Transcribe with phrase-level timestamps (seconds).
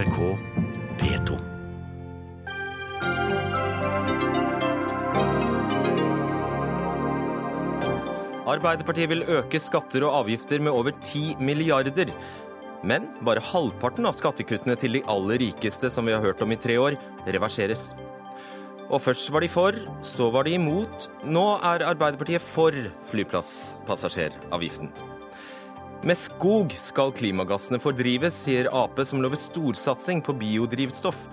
[0.00, 0.18] NRK
[1.00, 1.34] P2.
[8.48, 12.14] Arbeiderpartiet vil øke skatter og avgifter med over 10 milliarder.
[12.80, 16.60] Men bare halvparten av skattekuttene til de aller rikeste, som vi har hørt om i
[16.60, 16.96] tre år,
[17.28, 17.90] reverseres.
[18.88, 21.10] Og først var de for, så var de imot.
[21.28, 22.72] Nå er Arbeiderpartiet for
[23.12, 25.09] flyplasspassasjeravgiften.
[26.00, 31.26] Med skog skal klimagassene fordrives, sier Ap, som lover storsatsing på biodrivstoff.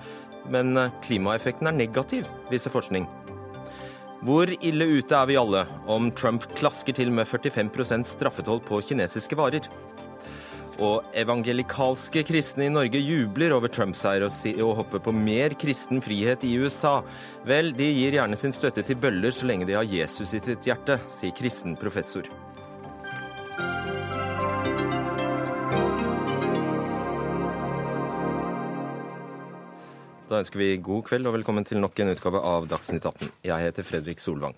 [0.52, 3.06] Men klimaeffekten er negativ, viser forskning.
[4.28, 9.38] Hvor ille ute er vi alle om Trump klasker til med 45% straffetoll på kinesiske
[9.40, 9.70] varer?
[10.84, 15.56] Og evangelikalske kristne i Norge jubler over Trumps seier og, si og hopper på mer
[15.58, 16.98] kristen frihet i USA.
[17.48, 20.68] Vel, de gir gjerne sin støtte til bøller så lenge de har Jesus i sitt
[20.68, 22.28] hjerte, sier kristen professor.
[30.28, 33.30] Da ønsker vi god kveld og velkommen til nok en utgave av Dagsnytt 18.
[33.48, 34.58] Jeg heter Fredrik Solvang.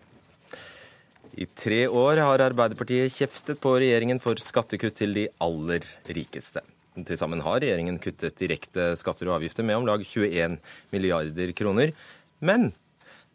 [1.38, 6.66] I tre år har Arbeiderpartiet kjeftet på regjeringen for skattekutt til de aller rikeste.
[6.97, 10.57] Til sammen har regjeringen kuttet direkte skatter og avgifter med om lag 21
[10.89, 11.94] milliarder kroner.
[12.41, 12.72] Men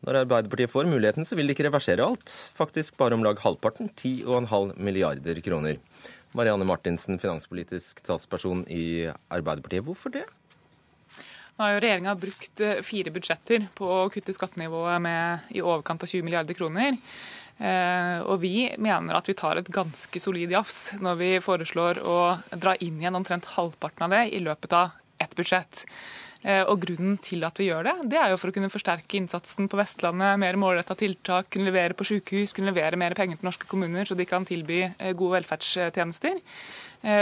[0.02, 2.34] når Arbeiderpartiet får muligheten, så vil de ikke reversere alt.
[2.58, 5.78] Faktisk bare om lag halvparten, 10,5 milliarder kroner.
[6.34, 9.86] Marianne Martinsen, finanspolitisk talsperson i Arbeiderpartiet.
[9.86, 10.26] Hvorfor det?
[11.54, 16.02] Nå har jo regjeringa brukt eh, fire budsjetter på å kutte skattenivået med i overkant
[16.02, 16.96] av 20 milliarder kroner.
[17.62, 22.18] Eh, og vi mener at vi tar et ganske solid jafs når vi foreslår å
[22.58, 25.84] dra inn igjen omtrent halvparten av det i løpet av ett budsjett.
[26.42, 29.20] Eh, og Grunnen til at vi gjør det, det er jo for å kunne forsterke
[29.20, 33.46] innsatsen på Vestlandet, mer målretta tiltak, kunne levere på sykehus, kunne levere mer penger til
[33.46, 36.42] norske kommuner så de kan tilby gode velferdstjenester.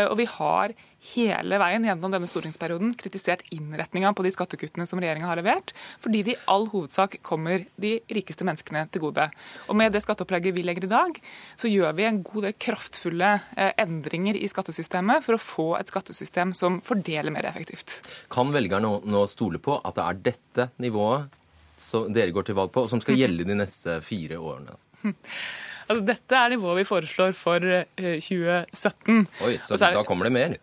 [0.08, 0.72] Og vi har
[1.12, 5.72] hele veien gjennom denne stortingsperioden kritisert innretninga på de skattekuttene som regjeringa har levert,
[6.02, 9.28] fordi de i all hovedsak kommer de rikeste menneskene til gode.
[9.68, 11.18] Og Med det skatteopplegget vi legger i dag,
[11.58, 15.90] så gjør vi en god del kraftfulle eh, endringer i skattesystemet for å få et
[15.90, 17.98] skattesystem som fordeler mer effektivt.
[18.32, 21.38] Kan velgerne nå stole på at det er dette nivået
[21.82, 24.78] som dere går til valg på, og som skal gjelde de neste fire årene?
[25.88, 29.18] Altså, dette er nivået vi foreslår for 2017.
[29.18, 30.56] Eh, Oi, så, så da kommer det mer?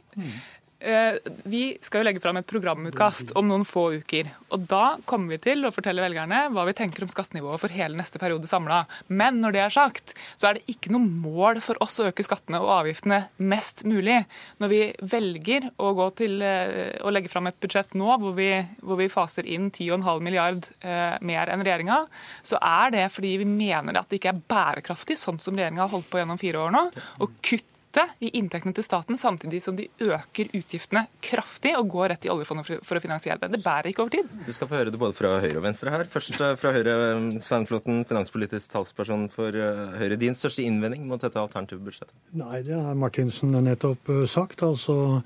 [0.79, 4.29] Eh, vi skal jo legge fram et programutkast om noen få uker.
[4.49, 7.99] og Da kommer vi til å fortelle velgerne hva vi tenker om skattenivået for hele
[7.99, 8.85] neste periode samla.
[9.09, 12.23] Men når det er sagt, så er det ikke noe mål for oss å øke
[12.23, 14.21] skattene og avgiftene mest mulig.
[14.63, 18.53] Når vi velger å, gå til, eh, å legge fram et budsjett nå hvor vi,
[18.79, 22.05] hvor vi faser inn 10,5 milliard eh, mer enn regjeringa,
[22.41, 25.91] så er det fordi vi mener at det ikke er bærekraftig, sånn som regjeringa har
[25.91, 26.85] holdt på gjennom fire år nå,
[27.19, 32.09] å kutte kutte i inntektene til staten, samtidig som de øker utgiftene kraftig og går
[32.13, 33.51] rett i oljefondet for å finansiere det.
[33.57, 34.29] Det bærer ikke over tid.
[34.45, 36.05] Du skal få høre det både fra høyre og venstre her.
[36.09, 40.19] Først eh, fra Høyre, eh, Svein Flåtten, finanspolitisk talsperson for eh, Høyre.
[40.19, 42.13] Din største innvending mot dette alternative budsjettet?
[42.37, 44.63] Nei, det har Martinsen nettopp sagt.
[44.65, 45.21] Altså,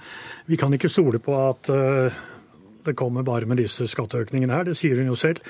[0.48, 1.72] vi kan ikke stole på at
[2.84, 4.68] det kommer bare med disse skatteøkningene her.
[4.68, 5.44] Det sier hun jo selv.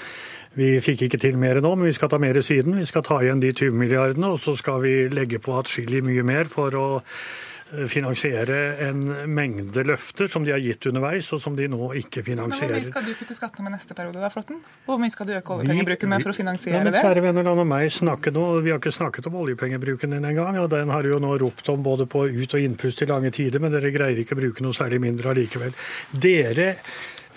[0.53, 2.75] Vi fikk ikke til mer nå, men vi skal ta mer siden.
[2.77, 6.21] Vi skal ta igjen de 20 milliardene, og så skal vi legge på atskillig mye
[6.27, 9.01] mer for å eh, finansiere en
[9.33, 12.69] mengde løfter som de har gitt underveis, og som de nå ikke finansierer.
[12.69, 14.59] Men Hvor mye skal du kutte skattene med neste periode, da, Flåtten?
[14.85, 17.01] Hvor mye skal du øke oljepengebruken med for å finansiere det?
[17.01, 18.45] Kjære venner, la meg snakke nå.
[18.61, 20.61] Vi har ikke snakket om oljepengebruken din engang.
[20.61, 23.57] Og den har jo nå ropt om både på ut- og innpust i lange tider,
[23.63, 25.73] men dere greier ikke å bruke noe særlig mindre allikevel.
[26.13, 26.75] Dere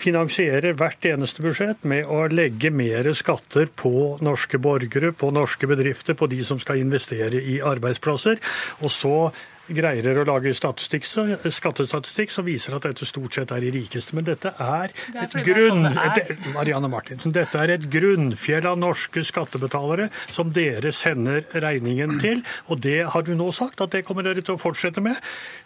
[0.01, 6.17] finansierer hvert eneste budsjett med å legge mer skatter på norske borgere, på norske bedrifter,
[6.17, 8.41] på de som skal investere i arbeidsplasser.
[8.81, 9.17] Og så
[9.67, 14.15] greier å lage skattestatistikk som viser at dette stort sett er de rikeste.
[14.17, 15.87] Men dette er, det er et grunn...
[15.87, 22.43] Det Marianne Martinsen, dette er et grunnfjell av norske skattebetalere som dere sender regningen til.
[22.71, 25.19] Og det har du nå sagt at det kommer dere til å fortsette med.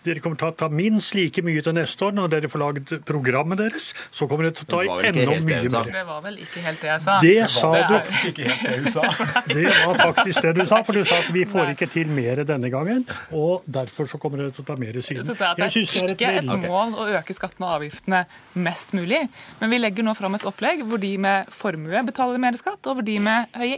[0.05, 2.95] Dere kommer til å ta minst like mye til neste år når dere får lagd
[3.07, 3.91] programmet deres.
[4.09, 5.91] Så kommer dere til å ta enda mye mer.
[5.91, 7.19] Det var vel ikke helt det jeg sa?
[7.21, 7.95] Det sa du.
[8.31, 9.05] ikke helt det du sa.
[9.51, 12.43] Det var faktisk det du sa, for du sa at vi får ikke til mer
[12.47, 13.05] denne gangen.
[13.31, 15.21] og derfor derfor så kommer det til å ta mer syn.
[15.27, 18.23] Så jeg, jeg synes det er ikke et, et mål å øke skattene og avgiftene
[18.63, 19.25] mest mulig,
[19.59, 22.99] men vi legger nå fram et opplegg hvor de med formue betaler mer skatt, og
[22.99, 23.77] hvor de med høye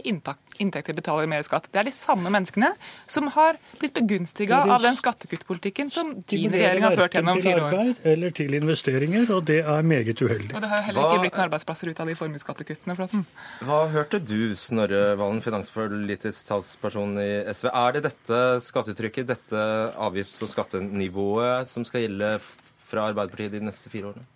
[0.62, 1.68] inntekter betaler mer skatt.
[1.72, 2.70] Det er de samme menneskene
[3.10, 7.74] som har blitt begunstiga av den skattekuttpolitikken som din regjering har ført gjennom fire år.
[7.74, 10.50] Til arbeid eller til investeringer, og det er meget uheldig.
[10.54, 13.24] Og det har jo heller ikke blitt noen arbeidsplasser ut av de formuesskattekuttene, Flåtten.
[13.66, 17.70] Hva hørte du, Snorre Valen, finanspolitisk talsperson i SV?
[17.72, 19.64] Er det dette skattetrykket, dette
[19.94, 22.36] avgifts- og skattenivået som skal gjelde
[22.84, 24.28] fra Arbeiderpartiet de neste fire årene?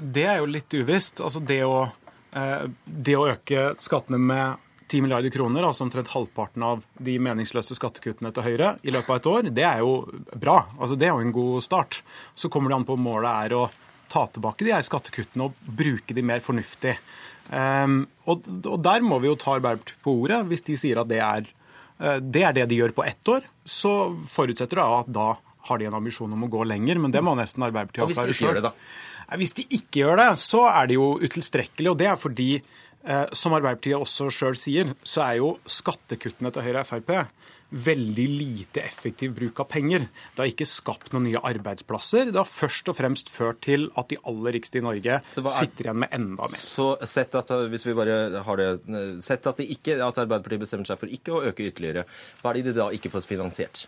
[0.00, 1.20] Det er jo litt uvisst.
[1.22, 1.84] Altså det å,
[2.84, 4.61] det å øke skattene med
[4.92, 9.20] 10 milliarder kroner, altså omtrent halvparten av de meningsløse skattekuttene til Høyre i løpet av
[9.20, 9.94] et år, det er jo
[10.36, 10.58] bra.
[10.78, 12.02] Altså Det er jo en god start.
[12.34, 13.62] Så kommer det an på om målet er å
[14.12, 16.98] ta tilbake de her skattekuttene og bruke de mer fornuftig.
[17.48, 20.42] Um, og, og, der må vi jo ta Arbeiderpartiet på ordet.
[20.50, 21.48] Hvis de sier at det er,
[22.02, 25.30] uh, det er det de gjør på ett år, så forutsetter det at da
[25.70, 27.00] har de en ambisjon om å gå lenger.
[27.00, 28.70] Men det må nesten Arbeiderpartiet avklare sjøl.
[29.40, 31.92] Hvis de ikke gjør det, så er det jo utilstrekkelig.
[31.94, 32.50] Og det er fordi
[33.34, 37.16] som Arbeiderpartiet også sjøl sier, så er jo skattekuttene til Høyre og Frp
[37.72, 40.04] veldig lite effektiv bruk av penger.
[40.34, 42.28] Det har ikke skapt noen nye arbeidsplasser.
[42.28, 45.88] Det har først og fremst ført til at de aller rikeste i Norge er, sitter
[45.88, 46.60] igjen med enda mer.
[46.60, 48.68] Så sett at, hvis vi bare har det,
[49.24, 52.04] sett at, ikke, at Arbeiderpartiet bestemmer seg for ikke å øke ytterligere,
[52.42, 53.86] hva er det de da ikke får finansiert?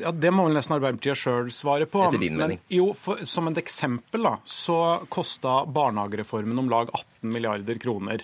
[0.00, 2.06] Ja, Det må vel nesten Arbeiderpartiet sjøl svare på.
[2.06, 2.62] Etter din mening.
[2.62, 4.78] Men jo, for, Som et eksempel da, så
[5.12, 8.23] kosta barnehagereformen om lag 18 milliarder kroner.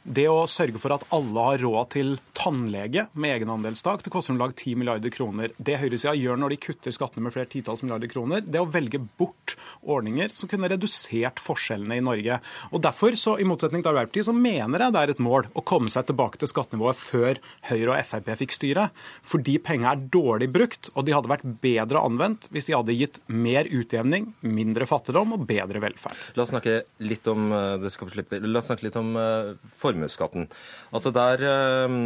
[0.00, 4.38] Det å sørge for at alle har råd til tannlege med egenandelstak, det koster om
[4.40, 5.52] lag 10 milliarder kroner.
[5.60, 8.70] Det høyresida gjør når de kutter skattene med flere titalls milliarder kroner, det er å
[8.72, 12.40] velge bort ordninger som kunne redusert forskjellene i Norge.
[12.72, 15.64] Og Derfor, så, i motsetning til Arbeiderpartiet, så mener jeg det er et mål å
[15.68, 18.88] komme seg tilbake til skattenivået før Høyre og Frp fikk styre.
[19.20, 23.20] Fordi pengene er dårlig brukt, og de hadde vært bedre anvendt hvis de hadde gitt
[23.28, 26.24] mer utjevning, mindre fattigdom og bedre velferd.
[26.40, 29.52] La oss snakke litt om, eh, det skal la oss snakke litt om uh,
[29.90, 30.48] formuesskatten.
[30.94, 31.98] Altså der, eh,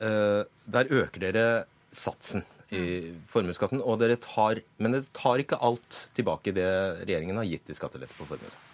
[0.00, 1.46] eh, der øker dere
[1.92, 6.68] satsen i formuesskatten, men dere tar ikke alt tilbake det
[7.02, 8.66] regjeringen har gitt i skattelette på formuesskatt.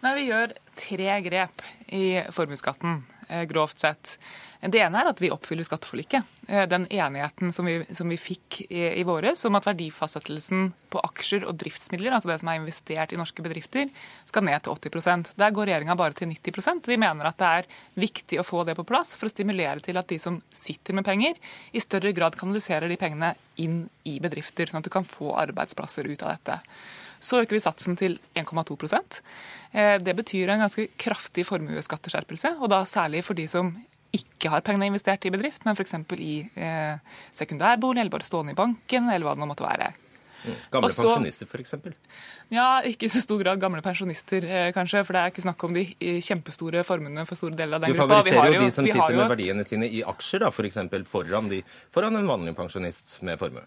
[0.00, 1.62] Nei, Vi gjør tre grep
[1.92, 3.02] i formuesskatten,
[3.50, 4.16] grovt sett.
[4.60, 6.26] Det ene er at vi oppfyller skatteforliket.
[6.50, 11.00] Eh, den enigheten som vi, som vi fikk i, i våres om at verdifastsettelsen på
[11.06, 13.88] aksjer og driftsmidler, altså det som er investert i norske bedrifter,
[14.28, 17.70] skal ned til 80% Der går regjeringa bare til 90% Vi mener at det er
[18.04, 21.08] viktig å få det på plass for å stimulere til at de som sitter med
[21.08, 21.40] penger,
[21.72, 23.32] i større grad kanaliserer de pengene
[23.62, 26.60] inn i bedrifter, sånn at du kan få arbeidsplasser ut av dette.
[27.20, 28.76] Så øker vi satsen til 1,2
[29.72, 33.74] eh, Det betyr en ganske kraftig formuesskatteskjerpelse, og da særlig for de som
[34.16, 35.94] ikke har pengene investert i bedrift, men f.eks.
[36.18, 36.96] i eh,
[37.36, 39.92] sekundærbolig, eller bare stående i banken, eller hva det nå måtte være.
[40.40, 40.54] Mm.
[40.72, 41.74] Gamle Også, pensjonister, f.eks.?
[42.50, 45.02] Ja, ikke i så stor grad gamle pensjonister, eh, kanskje.
[45.06, 47.94] For det er ikke snakk om de eh, kjempestore formuene for store deler av den
[47.94, 48.06] gruppa.
[48.08, 50.80] Du favoriserer jo de som sitter med verdiene sine i aksjer, da, f.eks.
[51.10, 51.60] Foran, de,
[51.94, 53.66] foran en vanlig pensjonist med formue.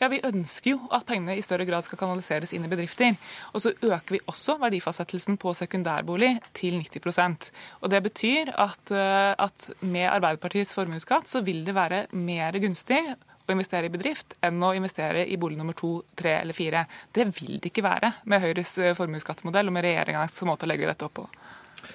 [0.00, 3.16] Ja, Vi ønsker jo at pengene i større grad skal kanaliseres inn i bedrifter.
[3.54, 7.50] Og så øker vi også verdifastsettelsen på sekundærbolig til 90%
[7.82, 13.00] Og Det betyr at, eh, at med Arbeiderpartiets formuesskatt så vil det være mer gunstig
[13.46, 16.86] å investere i bedrift enn å investere i bolig nummer to, tre eller fire.
[17.12, 20.88] Det vil det ikke være med Høyres eh, formuesskattemodell og med regjeringas måte å legge
[20.90, 21.28] dette opp på.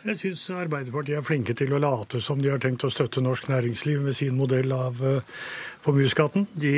[0.06, 3.50] Jeg syns Arbeiderpartiet er flinke til å late som de har tenkt å støtte norsk
[3.52, 5.42] næringsliv med sin modell av eh,
[5.84, 6.48] formuesskatten.
[6.54, 6.76] De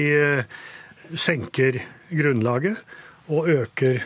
[1.12, 1.80] senker
[2.14, 2.80] grunnlaget
[3.32, 4.04] og øker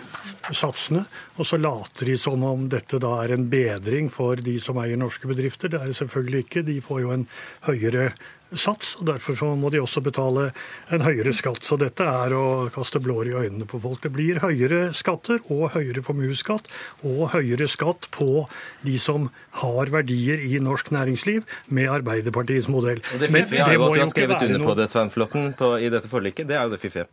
[0.53, 1.03] satsene.
[1.37, 4.99] Og så later de som om dette da er en bedring for de som eier
[4.99, 5.71] norske bedrifter.
[5.71, 6.65] Det er det selvfølgelig ikke.
[6.67, 7.27] De får jo en
[7.65, 8.11] høyere
[8.55, 10.49] sats, og derfor så må de også betale
[10.93, 11.65] en høyere skatt.
[11.67, 14.01] Så dette er å kaste blår i øynene på folk.
[14.03, 16.69] Det blir høyere skatter og høyere formuesskatt
[17.07, 18.47] og høyere skatt på
[18.87, 19.29] de som
[19.61, 23.03] har verdier i norsk næringsliv med Arbeiderpartiets modell.
[23.13, 25.93] Og det fiffige er jo at du har skrevet under på det, Svein Flåtten, i
[25.93, 26.47] dette forliket.
[26.47, 27.07] Det er jo det fiffige.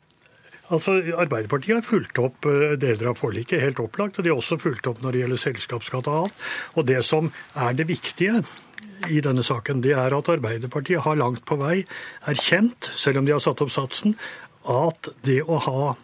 [0.72, 4.18] Altså, Arbeiderpartiet har fulgt opp eh, deler av forliket, helt opplagt.
[4.18, 6.44] Og de har også fulgt opp når det gjelder selskapsskatt og annet.
[6.78, 8.40] Og det som er det viktige
[9.10, 11.82] i denne saken, det er at Arbeiderpartiet har langt på vei
[12.30, 14.16] erkjent, selv om de har satt opp satsen,
[14.64, 15.94] at det å ha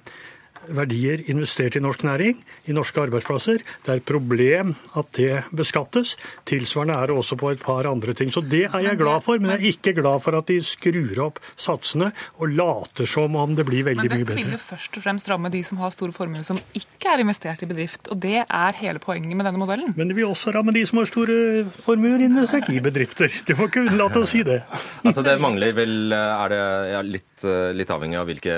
[0.77, 3.63] verdier investert i norsk næring, i norske arbeidsplasser.
[3.85, 6.17] Det er et problem at det beskattes.
[6.49, 8.33] Tilsvarende er det også på et par andre ting.
[8.33, 11.23] Så det er jeg glad for, men jeg er ikke glad for at de skrur
[11.27, 14.37] opp satsene og later som om det blir veldig mye bedre.
[14.37, 17.15] Men dette vil jo først og fremst ramme de som har store formuer som ikke
[17.15, 18.11] er investert i bedrift.
[18.13, 19.95] Og det er hele poenget med denne modellen.
[19.97, 23.33] Men det vil også ramme de som har store formuer investert i bedrifter.
[23.47, 24.63] Du må ikke unnlate å si det.
[25.11, 26.61] Altså det mangler vel, er det
[26.93, 28.57] ja, litt, litt, avhengig av hvilke,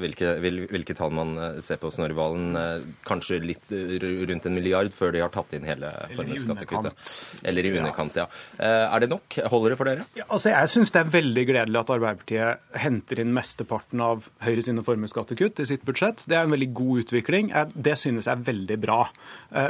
[0.00, 0.30] hvilke,
[0.72, 2.56] hvilke hvilke tall man eh, ser på Snorrevalen.
[2.56, 7.12] Eh, kanskje litt rundt en milliard før de har tatt inn hele formuesskattekuttet.
[7.44, 8.26] Eller i underkant, ja.
[8.56, 9.38] Eh, er det nok?
[9.52, 10.06] Holder det for dere?
[10.16, 14.64] Ja, altså jeg syns det er veldig gledelig at Arbeiderpartiet henter inn mesteparten av Høyre
[14.64, 16.24] sine formuesskattekutt i sitt budsjett.
[16.28, 17.52] Det er en veldig god utvikling.
[17.74, 19.00] Det synes jeg er veldig bra.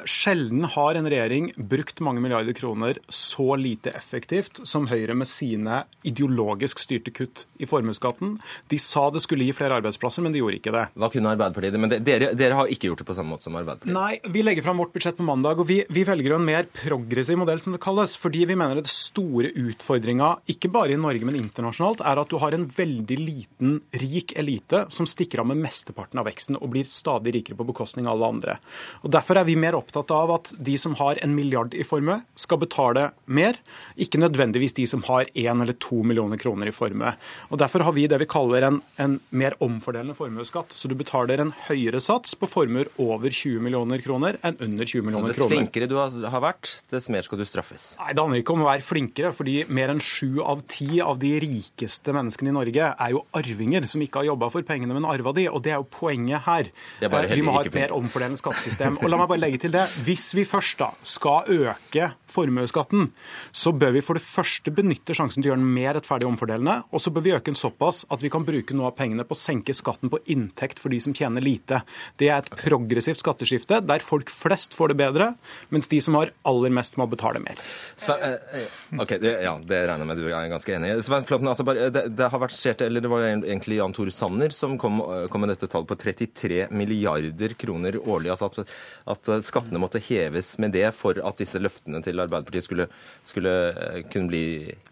[0.08, 5.82] Sjelden har en regjering brukt mange milliarder kroner så lite effektivt som Høyre med sine
[6.06, 8.36] ideologisk styrte kutt i formuesskatten.
[8.70, 10.86] De sa det skulle gi flere arbeidsplasser, men de gjorde ikke det.
[10.98, 13.94] Hva kunne Arbeiderpartiet Men dere, dere, har ikke gjort det på samme måte som Arbeiderpartiet?
[13.94, 17.38] Nei, vi legger fram vårt budsjett på mandag, og vi, vi velger en mer progressiv
[17.38, 18.16] modell, som det kalles.
[18.18, 22.32] Fordi vi mener at den store utfordringa, ikke bare i Norge, men internasjonalt, er at
[22.32, 26.72] du har en veldig liten, rik elite som stikker av med mesteparten av veksten og
[26.74, 28.58] blir stadig rikere på bekostning av alle andre.
[29.04, 32.18] Og Derfor er vi mer opptatt av at de som har en milliard i formue,
[32.38, 33.58] skal betale mer,
[34.00, 37.14] ikke nødvendigvis de som har én eller to millioner kroner i formue.
[37.52, 40.74] Og Derfor har vi det vi kaller en, en mer omfordelende formuesskatt.
[40.74, 45.06] Så du betaler en høyere sats på formuer over 20 millioner kroner enn under 20
[45.06, 45.52] millioner kroner.
[45.52, 47.90] Dess flinkere du har vært, dess mer skal du straffes?
[48.00, 51.20] Nei, Det handler ikke om å være flinkere, fordi mer enn sju av ti av
[51.22, 55.08] de rikeste menneskene i Norge er jo arvinger som ikke har jobba for pengene, men
[55.08, 55.48] arva de.
[55.52, 56.72] Og det er jo poenget her.
[57.00, 58.98] Vi må ha et mer omfordelende skattesystem.
[59.02, 59.86] Og la meg bare legge til det.
[60.06, 63.10] Hvis vi først da skal øke formuesskatten,
[63.52, 66.82] så bør vi for det første benytte sjansen til å gjøre den mer rettferdig omfordelende,
[66.92, 69.36] og så bør vi øke den såpass at vi kan bruke noe av pengene på
[69.36, 71.82] å senke skatten på inntekt for de som tjener lite.
[72.20, 75.32] Det er et progressivt skatteskifte der folk flest får det bedre,
[75.74, 77.58] mens de som har aller mest, må betale mer.
[77.98, 81.02] Sven, eh, eh, ok, det, ja, det regner jeg med du er ganske enig i.
[81.04, 84.54] Svein Flåtten, altså det, det, har vært skjert, eller det var egentlig Jan Tore Sanner
[84.54, 88.32] som kom, kom, med dette tallet på 33 milliarder kroner årlig.
[88.34, 88.74] altså at,
[89.14, 92.88] at, skattene måtte heves med det for at disse løftene til Arbeiderpartiet skulle,
[93.26, 94.44] skulle eh, kunne bli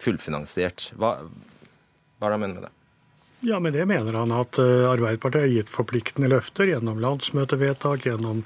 [0.02, 0.90] fullfinansiert.
[0.96, 2.75] Hva, hva er det han mener med det?
[3.46, 8.40] Ja, med det mener han at eh, Arbeiderpartiet har gitt forpliktende løfter gjennom landsmøtevedtak, gjennom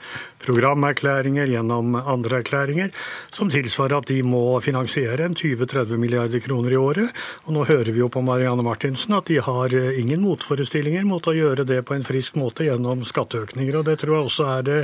[0.44, 2.90] programerklæringer, gjennom andre erklæringer,
[3.32, 7.22] som tilsvarer at de må finansiere en 20-30 milliarder kroner i året.
[7.46, 11.24] Og nå hører vi jo på Marianne Martinsen at de har eh, ingen motforestillinger mot
[11.24, 13.80] å gjøre det på en frisk måte gjennom skatteøkninger.
[13.80, 14.78] Og det tror jeg også er det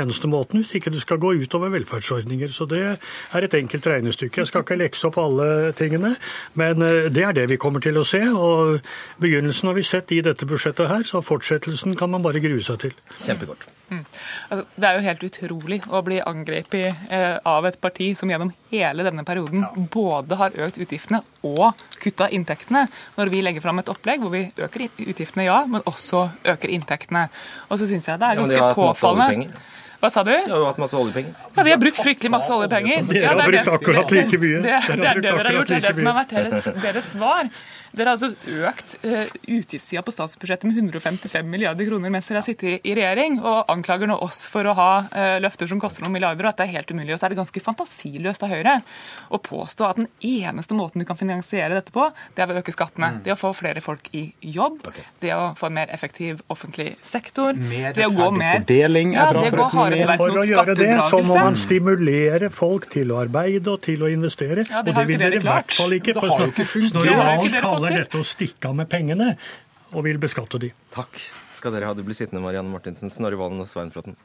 [0.00, 2.56] eneste måten, hvis ikke det skal gå utover velferdsordninger.
[2.56, 4.46] Så det er et enkelt regnestykke.
[4.46, 6.16] Jeg skal ikke lekse opp alle tingene,
[6.56, 8.24] men eh, det er det vi kommer til å se.
[8.32, 8.80] og
[9.20, 12.62] begynner Begynnelsen har vi sett i dette budsjettet her, så fortsettelsen kan man bare grue
[12.62, 12.92] seg til.
[13.24, 13.64] Kjempekort.
[13.88, 14.04] Mm.
[14.50, 18.52] Altså, det er jo helt utrolig å bli angrepet eh, av et parti som gjennom
[18.70, 19.70] hele denne perioden ja.
[19.90, 22.84] både har økt utgiftene og kutta inntektene,
[23.16, 27.26] når vi legger fram et opplegg hvor vi øker utgiftene, ja, men også øker inntektene.
[27.66, 29.50] Og så syns jeg det er ganske ja, påfallende
[29.98, 30.30] hva sa du?
[30.30, 31.32] Vi har hatt masse oljepenger.
[31.56, 33.08] Ja, Vi har brukt fryktelig masse oljepenger.
[33.08, 34.60] Dere har brukt akkurat like mye.
[34.62, 35.72] Det, det, det er det dere har gjort.
[35.72, 37.50] Det er det som har vært deres, deres svar.
[37.98, 38.30] Dere har altså
[38.68, 39.24] økt uh,
[39.58, 44.10] utgiftssida på statsbudsjettet med 155 milliarder kroner mens dere har sittet i regjering, og anklager
[44.10, 46.76] nå oss for å ha uh, løfter som koster noen milliarder, og at det er
[46.78, 47.12] helt umulig.
[47.14, 48.76] Og så er det ganske fantasiløst av Høyre
[49.34, 52.62] å påstå at den eneste måten du kan finansiere dette på, det er ved å
[52.62, 53.10] øke skattene.
[53.16, 53.20] Mm.
[53.26, 54.24] Det å få flere folk i
[54.54, 55.06] jobb, okay.
[55.24, 59.64] det å få en mer effektiv offentlig sektor Mer rettferdig fordeling er ja, bra for
[59.66, 60.14] økonomien.
[60.18, 64.12] For å gjøre det, så må man stimulere folk til å arbeide og til å
[64.12, 64.64] investere.
[64.68, 66.16] Ja, det og det vil dere i hvert fall ikke.
[66.18, 67.16] For Snorre
[67.88, 69.34] kaller dette å stikke av med pengene,
[69.94, 70.72] og vil beskatte de.
[70.94, 71.16] Takk
[71.56, 71.96] skal dere ha.
[71.96, 74.18] Du blir sittende, Marianne Martinsen, Snorre Valen og Svein Flåtten.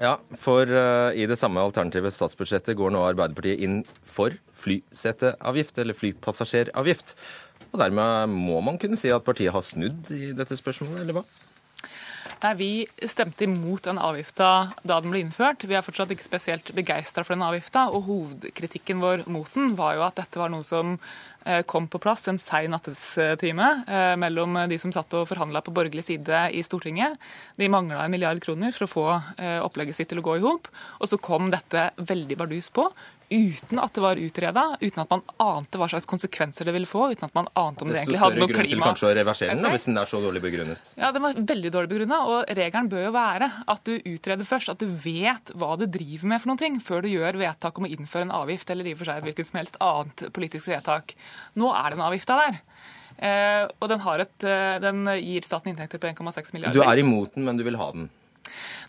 [0.00, 5.98] Ja, for uh, i det samme alternative statsbudsjettet går nå Arbeiderpartiet inn for flyseteavgift, eller
[5.98, 7.12] flypassasjeravgift.
[7.70, 11.26] Og dermed må man kunne si at partiet har snudd i dette spørsmålet, eller hva?
[12.40, 15.66] Nei, Vi stemte imot den avgifta da den ble innført.
[15.68, 17.88] Vi er fortsatt ikke spesielt begeistra for den avgifta.
[17.92, 20.94] Og hovedkritikken vår mot den var jo at dette var noe som
[21.44, 25.74] eh, kom på plass en sein nattestime eh, mellom de som satt og forhandla på
[25.76, 27.20] borgerlig side i Stortinget.
[27.60, 29.06] De mangla en milliard kroner for å få
[29.36, 30.72] eh, opplegget sitt til å gå i hop.
[30.96, 32.88] Og så kom dette veldig bardus på,
[33.30, 37.12] uten at det var utreda, uten at man ante hva slags konsekvenser det ville få,
[37.12, 38.58] uten at man ante om det, egentlig hadde noe klima...
[38.58, 40.92] Desto større grunn til kanskje å reversere den, hvis den er så dårlig begrunnet?
[40.98, 44.74] Ja, den var veldig dårlig begrunna, og regelen bør jo være at du utreder først,
[44.74, 47.86] at du vet hva du driver med for noen ting, før du gjør vedtak om
[47.86, 50.72] å innføre en avgift, eller i og for seg et hvilket som helst annet politisk
[50.72, 51.14] vedtak.
[51.60, 52.62] Nå er den avgifta der.
[53.20, 56.78] Eh, og den, et, eh, den, gir staten inntekter på 1,6 milliarder.
[56.78, 58.08] Du er imot den, men du vil ha den?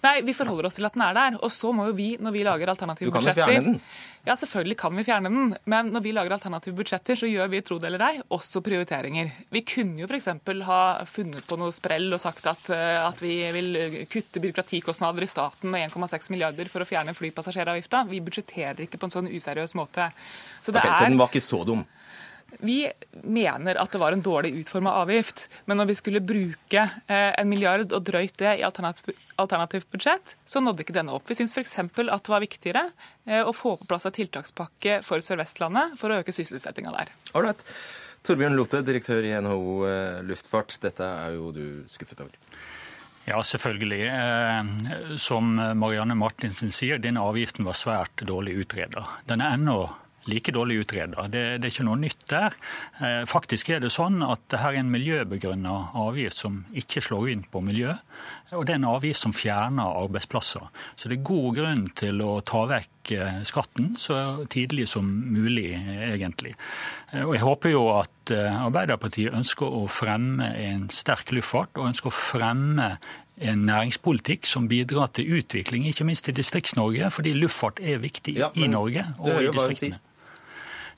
[0.01, 1.37] Nei, vi forholder oss til at den er der.
[1.41, 4.09] Og så må jo vi, når vi lager alternative budsjetter Du kan jo fjerne den?
[4.21, 5.53] Ja, selvfølgelig kan vi fjerne den.
[5.69, 9.31] Men når vi lager alternative budsjetter, så gjør vi, tro det eller ei, også prioriteringer.
[9.53, 10.29] Vi kunne jo f.eks.
[10.67, 13.79] ha funnet på noe sprell og sagt at, eh, at vi vil
[14.11, 18.05] kutte byråkratikostnader i staten med 1,6 milliarder for å fjerne flypassasjeravgifta.
[18.11, 20.11] Vi budsjetterer ikke på en sånn useriøs måte.
[20.59, 20.97] Så, okay, er...
[20.99, 21.85] så den var ikke så dum?
[22.59, 22.91] Vi
[23.23, 27.49] mener at det var en dårlig utforma avgift, men når vi skulle bruke eh, en
[27.49, 31.25] milliard og drøyt det i alternativt budsjett, så nådde ikke denne opp.
[31.29, 31.77] Vi syns f.eks.
[31.79, 32.83] at det var viktigere
[33.25, 37.13] eh, å få på plass en tiltakspakke for Sør-Vestlandet for å øke sysselsettinga der.
[37.33, 37.63] Alright.
[38.27, 40.77] Torbjørn Lothe, direktør i NHO eh, Luftfart.
[40.83, 42.37] Dette er jo du skuffet over.
[43.25, 44.07] Ja, selvfølgelig.
[45.21, 49.05] Som Marianne Martinsen sier, denne avgiften var svært dårlig utreda.
[49.29, 49.83] Den er ennå
[50.29, 51.27] like dårlig utreda.
[51.27, 52.55] Det, det, er ikke noe nytt der.
[53.01, 57.45] Eh, faktisk er det sånn at dette er en miljøbegrunna avgift som ikke slår inn
[57.51, 57.95] på miljø.
[58.57, 60.67] Og det er en avgift som fjerner arbeidsplasser.
[60.95, 65.71] Så det er god grunn til å ta vekk eh, skatten så tidlig som mulig,
[66.11, 66.53] egentlig.
[67.11, 72.07] Eh, og jeg håper jo at Arbeiderpartiet ønsker å fremme en sterk luftfart, og ønsker
[72.07, 72.91] å fremme
[73.41, 78.51] en næringspolitikk som bidrar til utvikling, ikke minst i Distrikts-Norge, fordi luftfart er viktig ja,
[78.55, 79.99] i Norge og i distriktene.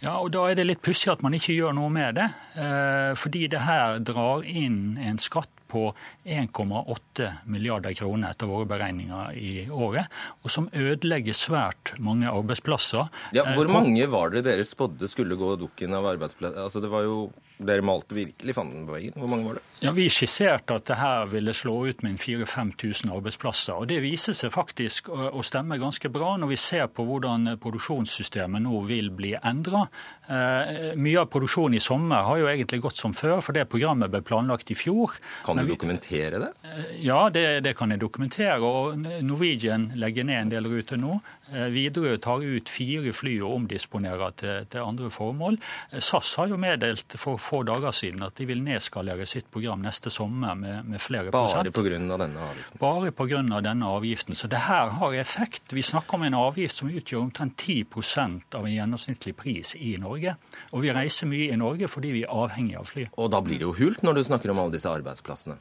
[0.03, 2.27] Ja, og Da er det litt pussig at man ikke gjør noe med det.
[2.59, 5.87] Eh, fordi det her drar inn en skatt på
[6.23, 10.11] 1,8 milliarder kroner etter våre beregninger i året,
[10.43, 13.09] og som ødelegger svært mange arbeidsplasser.
[13.35, 16.61] Ja, Hvor eh, mange var det dere spådde skulle gå dukken av arbeidsplasser?
[16.67, 17.17] Altså, det var jo
[17.63, 19.13] dere malte virkelig fanden på veggen.
[19.15, 19.63] Hvor mange var det?
[19.83, 23.73] Ja, Vi skisserte at det her ville slå ut med 4000-5000 arbeidsplasser.
[23.73, 28.63] og Det viser seg faktisk å stemme ganske bra når vi ser på hvordan produksjonssystemet
[28.65, 29.85] nå vil bli endra.
[30.27, 34.11] Eh, mye av produksjonen i sommer har jo egentlig gått som før, for det programmet
[34.11, 35.17] ble planlagt i fjor.
[35.43, 36.51] Kan du vi, dokumentere det?
[36.63, 38.59] Eh, ja, det, det, kan jeg dokumentere.
[38.63, 41.19] og Norwegian legger ned en del ruter nå.
[41.51, 45.57] Eh, Widerøe tar ut fire fly og omdisponerer til, til, andre formål.
[45.91, 49.83] Eh, SAS har jo meddelt for få dager siden at de vil nedskalere sitt program
[49.83, 51.73] neste sommer med, med flere Bare prosent.
[51.75, 52.19] Bare pga.
[52.23, 52.79] denne avgiften?
[52.79, 53.41] Bare pga.
[53.67, 54.39] denne avgiften.
[54.39, 55.73] Så det her har effekt.
[55.73, 60.37] Vi snakker om en avgift som utgjør omtrent 10% av en gjennomsnittlig pris i Norge.
[60.71, 63.09] Og vi reiser mye i Norge fordi vi er avhengig av fly.
[63.17, 65.59] Og da blir det jo hult når du snakker om alle disse arbeidsplassene?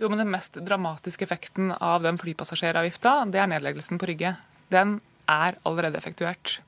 [0.00, 4.36] Jo, men Den mest dramatiske effekten av den flypassasjeravgifta, det er nedleggelsen på Rygge.
[4.72, 6.60] Den er allerede effektuert.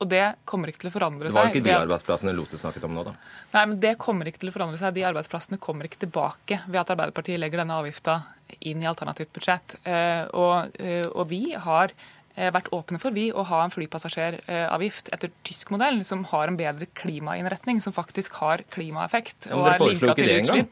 [0.00, 1.34] Og det kommer ikke til å forandre seg.
[1.34, 3.12] Det var ikke de arbeidsplassene Lote snakket om nå, da?
[3.52, 4.94] Nei, men det kommer ikke til å forandre seg.
[4.96, 8.22] De arbeidsplassene kommer ikke tilbake ved at Arbeiderpartiet legger denne avgifta
[8.64, 9.76] inn i alternativt budsjett.
[9.84, 15.12] Eh, og, eh, og vi har eh, vært åpne for vi å ha en flypassasjeravgift
[15.12, 19.50] etter tysk modell, som har en bedre klimainnretning, som faktisk har klimaeffekt.
[19.50, 20.68] Men dere foreslo ikke det engang?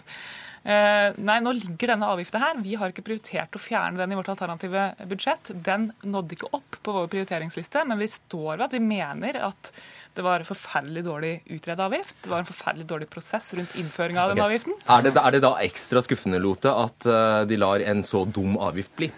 [0.62, 2.59] Eh, nei, nå ligger denne avgifta her.
[2.64, 5.53] Vi har ikke prioritert å fjerne den i vårt alternative budsjett.
[5.55, 9.73] Den nådde ikke opp på vår prioriteringsliste, men vi står ved at vi mener at
[10.18, 12.16] det var forferdelig dårlig utredet avgift.
[12.25, 14.38] Det var en forferdelig dårlig prosess rundt innføringa av okay.
[14.38, 14.79] den avgiften.
[14.90, 18.59] Er det, er det da ekstra skuffende, Lote, at eh, de lar en så dum
[18.59, 19.12] avgift bli?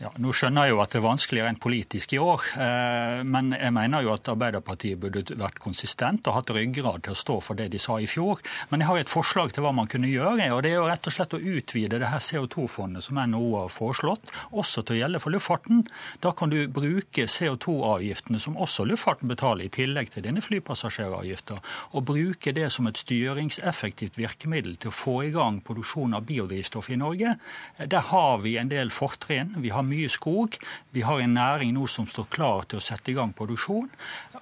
[0.00, 3.50] Ja, nå skjønner jeg jo at det er vanskelig rent politisk i år, eh, men
[3.52, 7.58] jeg mener jo at Arbeiderpartiet burde vært konsistent og hatt ryggrad til å stå for
[7.58, 8.40] det de sa i fjor.
[8.70, 11.10] Men jeg har et forslag til hva man kunne gjøre, og det er jo rett
[11.10, 15.20] og slett å utvide det her CO2-fondet som NHO har foreslått, også til å gjelde
[15.20, 15.84] for luftfarten.
[16.24, 21.60] Da kan du bruke CO2-avgiftene som også luftfarten betaler, i tillegg til dine flypassasjeravgifter,
[21.92, 26.88] og bruke det som et styringseffektivt virkemiddel til å få i gang produksjon av biodrivstoff
[26.88, 27.36] i Norge.
[27.84, 29.52] Der har vi en del fortrinn.
[29.60, 30.56] Vi har mye skog.
[30.94, 33.90] Vi har en næring nå som står klar til å sette i gang produksjon.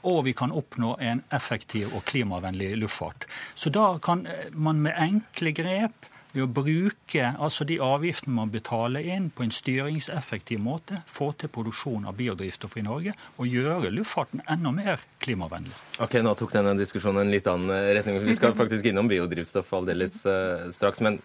[0.03, 3.27] Og vi kan oppnå en effektiv og klimavennlig luftfart.
[3.59, 9.07] Så da kan man med enkle grep ved å bruke altså de avgiftene man betaler
[9.15, 14.45] inn på en styringseffektiv måte, få til produksjon av biodrivstoff i Norge og gjøre luftfarten
[14.51, 15.75] enda mer klimavennlig.
[16.05, 18.21] Ok, Nå tok denne diskusjonen en litt annen retning.
[18.27, 21.03] Vi skal faktisk innom biodrivstoff aldeles uh, straks.
[21.05, 21.21] Men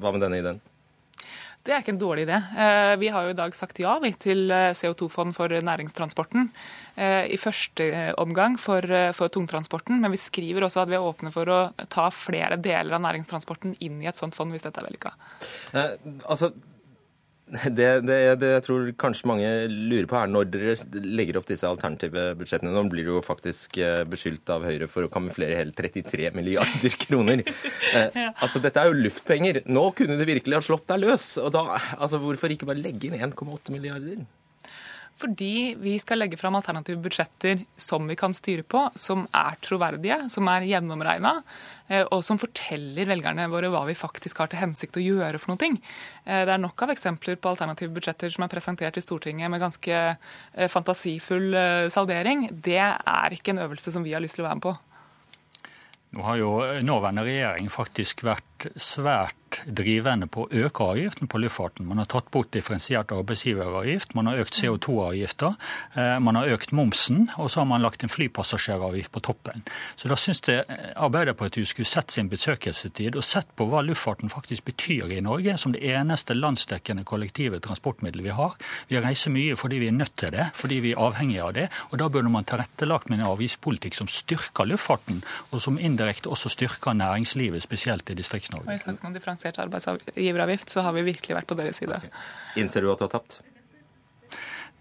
[0.00, 0.62] hva med denne ideen?
[1.62, 2.40] Det er ikke en dårlig idé.
[2.58, 6.48] Eh, vi har jo i dag sagt ja til eh, CO2-fond for næringstransporten.
[6.96, 7.86] Eh, I første
[8.18, 8.82] omgang for,
[9.14, 12.98] for, tungtransporten, men vi skriver også at vi er åpne for å ta flere deler
[12.98, 15.14] av næringstransporten inn i et sånt fond, hvis dette er vellykka.
[15.78, 15.94] Eh,
[16.26, 16.50] altså,
[17.52, 21.68] det, det, det, jeg tror kanskje mange lurer på, er når dere legger opp disse
[21.68, 22.72] alternative budsjettene.
[22.72, 26.96] Nå blir du jo faktisk eh, beskyldt av Høyre for å kamuflere hele 33 milliarder
[27.04, 27.44] kroner.
[27.94, 28.30] ja.
[28.32, 29.62] altså, Dette er jo luftpenger.
[29.68, 31.34] Nå kunne det virkelig ha slått deg løs.
[31.42, 31.66] Og da,
[31.98, 34.24] altså, Hvorfor ikke bare legge inn 1,8 milliarder?
[35.22, 40.16] Fordi vi skal legge fram alternative budsjetter som vi kan styre på, som er troverdige,
[40.32, 41.36] som er gjennomregna,
[41.86, 45.54] eh, og som forteller velgerne våre hva vi faktisk har til hensikt å gjøre for
[45.54, 45.70] noe.
[46.26, 49.62] Eh, det er nok av eksempler på alternative budsjetter som er presentert i Stortinget med
[49.62, 51.54] ganske eh, fantasifull
[51.92, 52.48] saldering.
[52.50, 54.74] Det er ikke en øvelse som vi har lyst til å være med på.
[56.12, 56.50] Nå har jo
[56.84, 61.86] nåværende regjering faktisk vært svært drivende på å øke avgiften på luftfarten.
[61.88, 65.56] Man har tatt bort differensiert arbeidsgiveravgift, man har økt CO2-avgifter,
[65.96, 69.64] eh, man har økt momsen, og så har man lagt en flypassasjeravgift på toppen.
[69.96, 70.64] Så da syns jeg
[70.96, 75.74] Arbeiderpartiet skulle sett sin besøkelsestid og sett på hva luftfarten faktisk betyr i Norge, som
[75.74, 78.56] det eneste landsdekkende kollektive transportmiddelet vi har.
[78.88, 81.68] Vi reiser mye fordi vi er nødt til det, fordi vi er avhengige av det.
[81.90, 86.52] Og da burde man tilrettelagt med en avgiftspolitikk som styrker luftfarten, og som indirekte også
[86.52, 88.18] styrker næringslivet, spesielt i
[88.52, 91.98] Distrikts-Norge differensiert arbeidsgiveravgift, så har vi virkelig vært på deres side.
[91.98, 92.12] Okay.
[92.62, 93.40] Innser du at du har tapt?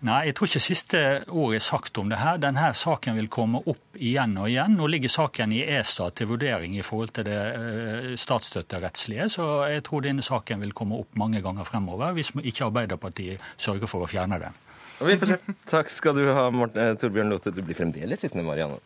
[0.02, 2.40] Nei, jeg tror ikke siste ord er sagt om det her.
[2.42, 4.74] Denne saken vil komme opp igjen og igjen.
[4.80, 9.86] Nå ligger saken i ESA til vurdering i forhold til det uh, statsstøtterettslige, så jeg
[9.86, 14.10] tror denne saken vil komme opp mange ganger fremover hvis ikke Arbeiderpartiet sørger for å
[14.10, 14.58] fjerne den.
[15.06, 15.38] Vi får se.
[15.70, 17.54] Takk skal du ha, Morten, eh, Torbjørn Lothe.
[17.54, 18.82] Du blir fremdeles sittende, Marianne.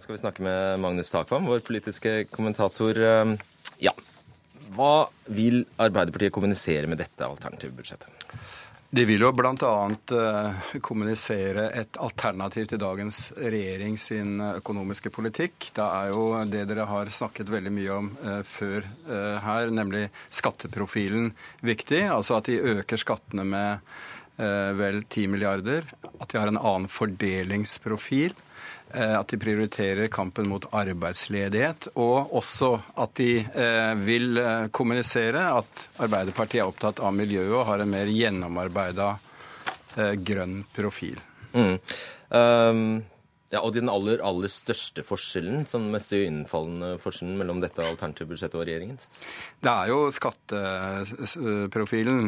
[0.00, 2.96] Skal vi snakke med Magnus Takvam, vår politiske kommentator.
[2.96, 3.32] Eh,
[3.84, 3.92] ja,
[4.72, 8.24] hva vil Arbeiderpartiet kommunisere med dette alternative budsjettet?
[8.90, 9.52] De vil jo bl.a.
[9.52, 15.68] Uh, kommunisere et alternativ til dagens regjering sin økonomiske politikk.
[15.76, 18.88] Det er jo det dere har snakket veldig mye om uh, før
[19.44, 22.06] her, nemlig skatteprofilen viktig.
[22.08, 23.92] Altså at de øker skattene med
[24.40, 25.84] vel 10 milliarder.
[26.16, 28.32] At de har en annen fordelingsprofil.
[28.94, 35.44] Eh, at de prioriterer kampen mot arbeidsledighet, og også at de eh, vil eh, kommunisere
[35.60, 39.12] at Arbeiderpartiet er opptatt av miljøet og har en mer gjennomarbeida
[40.22, 41.16] grønn profil.
[41.50, 41.78] Mm.
[42.30, 42.82] Um,
[43.50, 48.58] ja, Og den aller, aller største forskjellen, sånn mest iøynefallende forskjellen mellom dette alternative budsjettet
[48.60, 49.22] og regjeringens?
[49.60, 52.20] Det er jo skatteprofilen.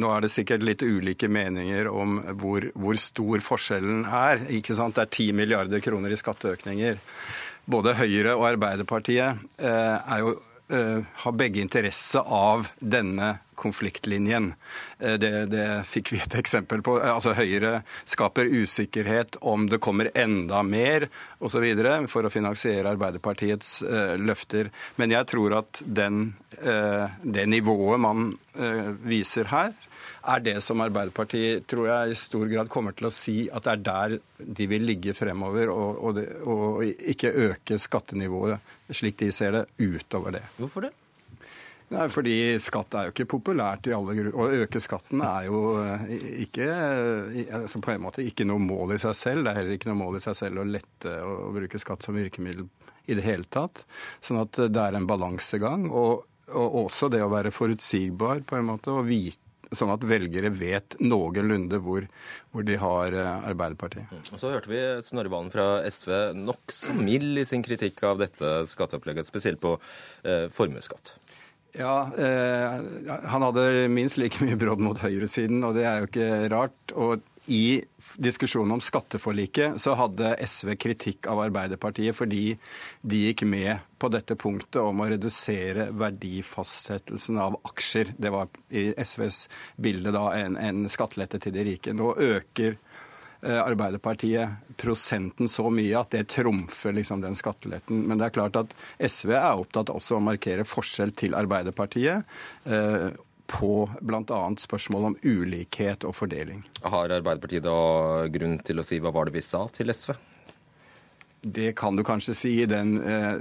[0.00, 4.46] Nå er det sikkert litt ulike meninger om hvor, hvor stor forskjellen er.
[4.56, 4.96] Ikke sant?
[4.96, 6.94] Det er 10 milliarder kroner i skatteøkninger.
[7.66, 10.36] Både Høyre og Arbeiderpartiet eh, er jo
[10.68, 14.52] Eh, har begge interesse av denne konfliktlinjen.
[14.98, 16.98] Eh, det, det, fikk vi et eksempel på.
[17.00, 21.66] Eh, altså Høyre skaper usikkerhet om det kommer enda mer osv.
[22.12, 24.70] for å finansiere Arbeiderpartiets uh, løfter.
[25.00, 29.74] Men jeg tror at den, uh, det nivået man uh, viser her,
[30.26, 33.74] er det som Arbeiderpartiet tror jeg i stor grad kommer til å si at det
[33.76, 34.16] er der
[34.58, 39.66] de vil ligge fremover, og, og, det, og ikke øke skattenivået slik de ser det,
[39.78, 40.46] utover det.
[40.58, 40.94] Hvorfor det?
[41.94, 44.40] Nei, fordi skatt er jo ikke populært i alle grupper.
[44.42, 46.08] Å øke skatten er jo eh,
[46.42, 46.66] ikke,
[47.60, 49.44] altså på en måte ikke noe mål i seg selv.
[49.46, 52.18] Det er heller ikke noe mål i seg selv å lette å bruke skatt som
[52.18, 52.66] virkemiddel
[53.06, 53.84] i det hele tatt.
[54.18, 55.86] Sånn at det er en balansegang.
[55.94, 59.42] Og, og også det å være forutsigbar på en måte, og vite
[59.74, 62.06] sånn at velgere vet noenlunde hvor,
[62.52, 64.10] hvor de har eh, Arbeiderpartiet.
[64.10, 64.24] Mm.
[64.32, 68.58] Og Så hørte vi Snorre Valen fra SV nokså mild i sin kritikk av dette
[68.70, 69.76] skatteopplegget, spesielt på
[70.26, 71.16] eh, formuesskatt.
[71.76, 72.80] Ja, eh,
[73.28, 76.94] han hadde minst like mye brodd mot høyresiden, og det er jo ikke rart.
[76.96, 77.82] Og i
[78.18, 82.56] diskusjonen om skatteforliket så hadde SV kritikk av Arbeiderpartiet fordi
[83.06, 88.16] de gikk med på dette punktet om å redusere verdifastsettelsen av aksjer.
[88.18, 89.46] Det var i SVs
[89.78, 91.94] bilde da en, en skattelette til de rike.
[91.94, 92.80] Nå øker
[93.54, 98.04] Arbeiderpartiet prosenten så mye at det trumfer liksom den skatteletten.
[98.08, 102.26] Men det er klart at SV er opptatt også å markere forskjell til Arbeiderpartiet.
[102.64, 103.08] Eh,
[103.46, 104.38] på bl.a.
[104.58, 106.64] spørsmål om ulikhet og fordeling.
[106.82, 110.16] Har Arbeiderpartiet da grunn til å si hva var det vi sa til SV?
[111.40, 113.36] Det kan du kanskje si i den eh,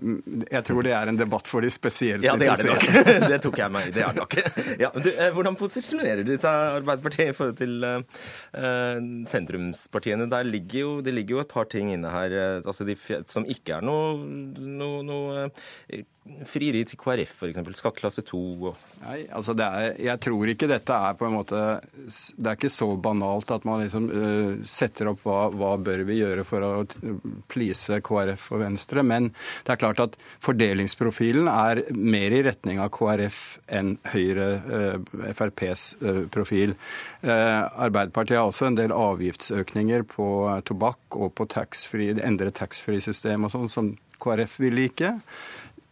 [0.52, 2.86] Jeg tror det er en debatt for de spesielt ja, det er det nok.
[3.32, 3.94] det tok jeg meg i.
[3.96, 4.38] Det er det nok.
[4.86, 9.00] Ja, du, eh, hvordan posisjonerer du deg Arbeiderpartiet i forhold til uh,
[9.32, 10.28] sentrumspartiene?
[10.32, 12.98] Der ligger jo, det ligger jo et par ting inne her altså de,
[13.30, 14.20] som ikke er noe,
[14.60, 15.48] noe, noe
[16.50, 17.60] frieri til KrF, f.eks.
[17.78, 22.50] Skatteklasse 2 og Nei, altså er, Jeg tror ikke dette er på en måte Det
[22.50, 26.46] er ikke så banalt at man liksom uh, setter opp hva, hva bør vi gjøre
[26.48, 26.72] for å
[27.52, 29.04] please KrF og Venstre.
[29.06, 29.32] Men
[29.66, 35.88] det er klart at fordelingsprofilen er mer i retning av KrF enn Høyre, uh, FrPs
[36.04, 36.76] uh, profil.
[37.26, 40.28] Arbeiderpartiet har også en del avgiftsøkninger på
[40.68, 45.16] tobakk og på taxfree, endre taxfree-system og sånn, som KrF vil like.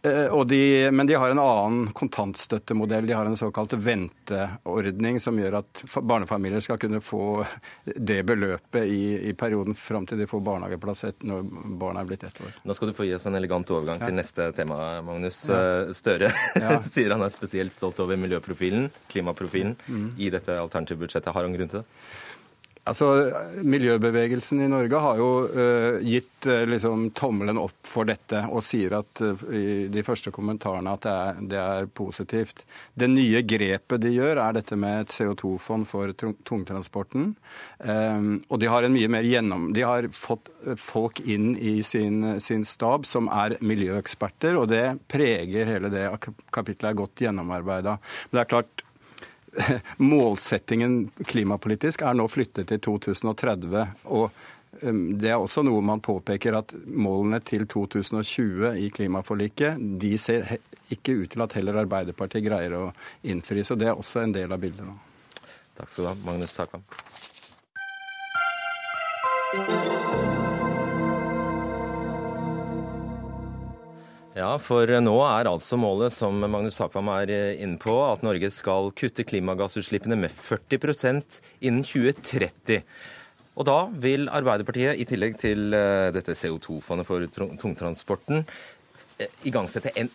[0.04, 3.06] Eh, de, men de har en annen kontantstøttemodell.
[3.06, 7.44] De har en såkalt venteordning som gjør at barnefamilier skal kunne få
[7.84, 11.48] det beløpet i, i perioden fram til de får barnehageplass når
[11.80, 12.52] barna er blitt ett år.
[12.68, 14.10] Nå skal du få gi oss en elegant overgang ja.
[14.10, 15.40] til neste tema, Magnus.
[15.48, 15.62] Ja.
[15.62, 16.28] Eh, Støre
[16.60, 16.76] ja.
[16.92, 20.06] sier han er spesielt stolt over miljøprofilen, klimaprofilen, mm.
[20.20, 21.32] i dette alternative budsjettet.
[21.32, 21.88] Har han grunn til det?
[22.84, 23.06] Altså,
[23.64, 28.98] Miljøbevegelsen i Norge har jo uh, gitt uh, liksom, tommelen opp for dette og sier
[28.98, 32.64] at, uh, i de første kommentarene at det er, det er, positivt.
[32.92, 37.32] Det nye grepet de gjør, er dette med et CO2-fond for tungtransporten.
[37.80, 39.70] Um, og de har en mye mer gjennom...
[39.72, 45.72] De har fått folk inn i sin, sin stab som er miljøeksperter, og det preger
[45.72, 46.10] hele det
[46.52, 47.96] kapitlet er godt gjennomarbeida.
[48.28, 48.83] Men det er klart,
[50.12, 53.86] målsettingen klimapolitisk er nå flyttet til 2030.
[54.04, 54.44] og
[54.82, 60.56] Um, det er også noe man påpeker at målene til 2020 i klimaforliket de ser
[60.94, 62.84] ikke ut til at heller Arbeiderpartiet greier å
[63.22, 63.64] innfri.
[63.64, 64.96] Så det er også en del av bildet nå.
[65.78, 66.82] Takk skal du ha, Magnus Takam.
[74.44, 77.30] Ja, for nå er altså målet, som Magnus Takvam er
[77.64, 82.82] inne på, at Norge skal kutte klimagassutslippene med 40% innen 2030.
[83.56, 87.24] Og da vil Arbeiderpartiet, i tillegg til eh, dette CO2-fondet for
[87.62, 88.44] tungtransporten,
[89.16, 90.12] eh, igangsette en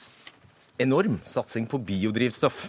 [0.77, 2.67] enorm satsing på biodrivstoff.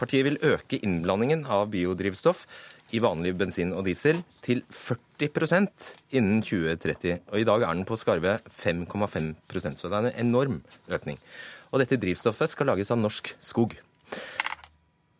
[0.00, 2.48] Partiet vil øke innblandingen av biodrivstoff
[2.94, 7.20] i vanlig bensin og diesel til 40% innen 2030.
[7.32, 11.18] Og I dag er den på skarve 5,5% så det er en enorm økning.
[11.72, 13.74] Og dette drivstoffet skal lages av norsk skog.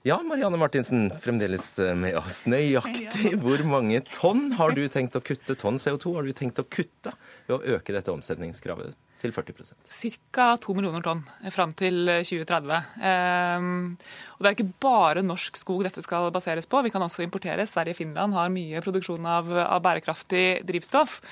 [0.06, 2.44] Ja, Marianne Martinsen, fremdeles med oss.
[2.46, 6.68] Nøyaktig hvor mange tonn har du tenkt å kutte tonn CO2 har du tenkt å
[6.70, 7.10] kutte
[7.48, 10.46] ved å øke dette omsetningskravet til 40 Ca.
[10.60, 11.22] 2 millioner tonn
[11.54, 12.80] fram til 2030.
[13.00, 13.96] Ehm,
[14.36, 16.82] og Det er ikke bare norsk skog dette skal baseres på.
[16.84, 17.66] Vi kan også importere.
[17.66, 21.22] Sverige og Finland har mye produksjon av, av bærekraftig drivstoff.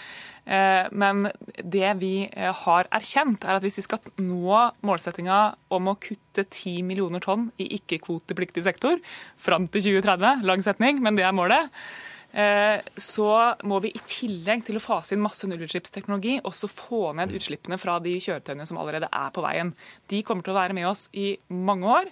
[0.47, 1.29] Ehm, men
[1.61, 5.43] det vi eh, har erkjent, er at hvis vi skal nå målsettinga
[5.75, 8.99] om å kutte 10 millioner tonn i ikke-kvotepliktig sektor
[9.37, 13.27] fram til 2030, lang setning, men det er målet, Eh, så
[13.63, 18.01] må vi i tillegg til å fase inn masse nullutslippsteknologi også få ned utslippene fra
[18.03, 19.71] de kjøretøyene som allerede er på veien.
[20.11, 22.11] De kommer til å være med oss i mange år.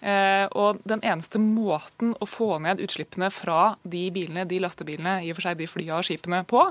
[0.00, 5.30] Eh, og den eneste måten å få ned utslippene fra de bilene, de lastebilene, i
[5.32, 6.62] og for seg de flya og skipene på,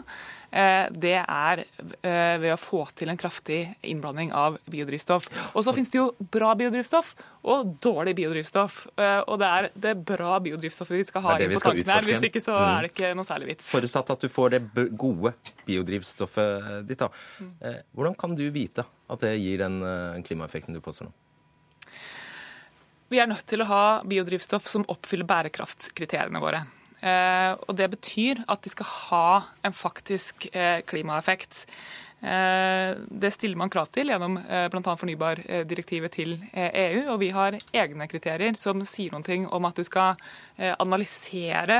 [0.49, 5.29] eh, det er eh, ved å få til en kraftig innblanding av biodrivstoff.
[5.53, 7.13] Og så finnes det jo bra biodrivstoff
[7.49, 8.81] og dårlig biodrivstoff.
[8.99, 12.09] Og det er det bra biodrivstoffet vi skal ha inn på tankene her.
[12.09, 12.65] Hvis ikke så mm.
[12.65, 13.69] er det ikke noe særlig vits.
[13.71, 15.31] Forutsatt at du får det gode
[15.69, 17.07] biodrivstoffet ditt, da.
[17.39, 17.55] Mm.
[17.95, 19.79] Hvordan kan du vite at det gir den
[20.27, 21.15] klimaeffekten du påstår nå?
[23.09, 26.65] Vi er nødt til å ha biodrivstoff som oppfyller bærekraftskriteriene våre.
[26.99, 29.29] Eh, og Det betyr at de skal ha
[29.65, 31.63] en faktisk eh, klimaeffekt.
[32.19, 34.95] Eh, det stiller man krav til gjennom bl.a.
[34.99, 37.05] fornybardirektivet til EU.
[37.13, 40.19] Og vi har egne kriterier som sier noen ting om at du skal
[40.59, 41.79] analysere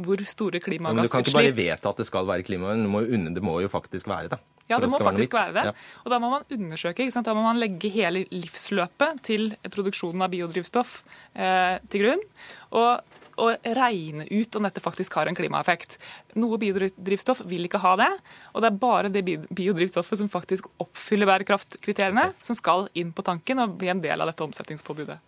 [0.00, 3.44] hvor store klimagassutslipp Men Du kan ikke bare vedta at det skal være klima, det
[3.44, 4.40] må jo faktisk være det?
[4.70, 5.74] Ja, det må faktisk være det.
[6.04, 7.06] Og da må man undersøke.
[7.06, 11.02] Da må man legge hele livsløpet til produksjonen av biodrivstoff
[11.34, 12.24] eh, til grunn.
[12.74, 15.98] Og, og regne ut om dette faktisk har en klimaeffekt.
[16.40, 18.08] Noe biodrivstoff vil ikke ha det,
[18.54, 23.62] og det er bare det biodrivstoffet som faktisk oppfyller bærekraftkriteriene, som skal inn på tanken
[23.62, 25.20] og bli en del av dette omsetningspåbudet.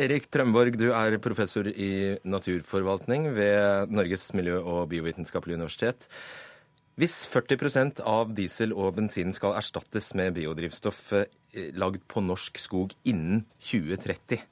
[0.00, 6.08] Erik Trømborg, du er professor i naturforvaltning ved Norges miljø- og biovitenskapelige universitet.
[7.00, 12.92] Hvis 40% av diesel og bensin skal erstattes med biodrivstoff eh, lagd på norsk skog
[13.08, 14.42] innen 2030,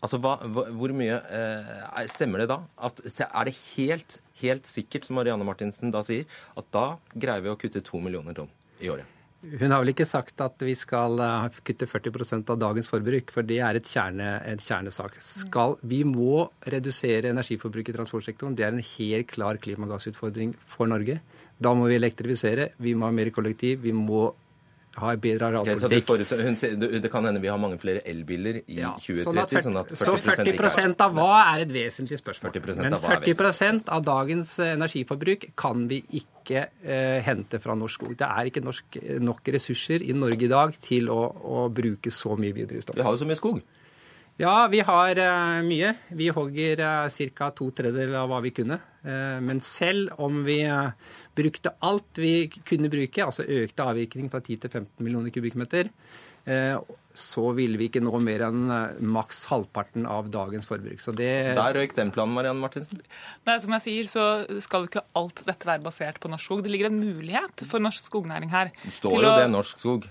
[0.00, 2.62] altså hva, hvor mye eh, Stemmer det da?
[2.80, 6.24] At, er det helt, helt sikkert, som Marianne Martinsen da sier,
[6.56, 8.48] at da greier vi å kutte to millioner tonn
[8.80, 9.18] i året?
[9.40, 13.44] Hun har vel ikke sagt at vi skal eh, kutte 40% av dagens forbruk, for
[13.44, 15.20] det er et kjerne, en kjernesak.
[15.24, 18.56] Skal, vi må redusere energiforbruket i transportsektoren.
[18.56, 21.20] Det er en helt klar klimagassutfordring for Norge.
[21.60, 24.30] Da må vi elektrifisere, vi må ha mer kollektiv, vi må
[24.98, 26.08] ha en bedre arealpolitikk.
[26.10, 29.62] Okay, det kan hende vi har mange flere elbiler i ja, 2030?
[29.66, 32.56] Sånn at 40, så 40, 40 av hva er et vesentlig spørsmål.
[32.56, 38.16] 40 Men 40% av dagens eh, energiforbruk kan vi ikke eh, hente fra norsk skog.
[38.18, 42.34] Det er ikke norsk, nok ressurser i Norge i dag til å, å bruke så
[42.40, 42.98] mye biodrivstoff.
[42.98, 43.62] Vi har jo så mye skog.
[44.40, 45.90] Ja, vi har uh, mye.
[46.16, 47.50] Vi hogger uh, ca.
[47.52, 48.78] to tredjedeler av hva vi kunne.
[49.04, 50.62] Uh, men selv om vi
[51.36, 55.90] brukte alt vi kunne bruke, altså økte avvirkning fra 10 til 15 millioner kubikkmeter,
[57.20, 58.70] så ville vi ikke nå mer enn
[59.12, 61.02] maks halvparten av dagens forbruk.
[61.02, 63.02] Så det Der røyk den planen, Marianne Martinsen.
[63.48, 66.62] Nei, Som jeg sier, så skal ikke alt dette være basert på norsk skog.
[66.64, 68.70] Det ligger en mulighet for norsk skognæring her.
[68.84, 69.36] Det står jo å...
[69.42, 70.08] det norsk skog.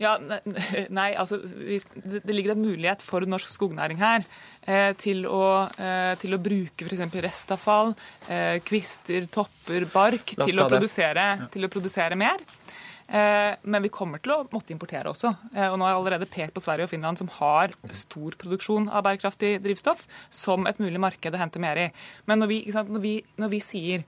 [0.00, 0.14] Ja,
[0.98, 4.24] nei, altså Det ligger en mulighet for norsk skognæring her
[4.64, 7.18] eh, til, å, eh, til, å, bruke f.eks.
[7.26, 7.92] restavfall,
[8.32, 12.40] eh, kvister, topper, bark til å, produsere, til å, produsere, mer.
[13.10, 15.32] Eh, men vi kommer til å måtte importere også.
[15.50, 18.86] Eh, og nå har jeg allerede pekt på Sverige og Finland, som har stor produksjon
[18.86, 21.88] av bærekraftig drivstoff, som et mulig marked å hente mer i.
[22.30, 24.06] Men når vi, sant, når vi, når vi sier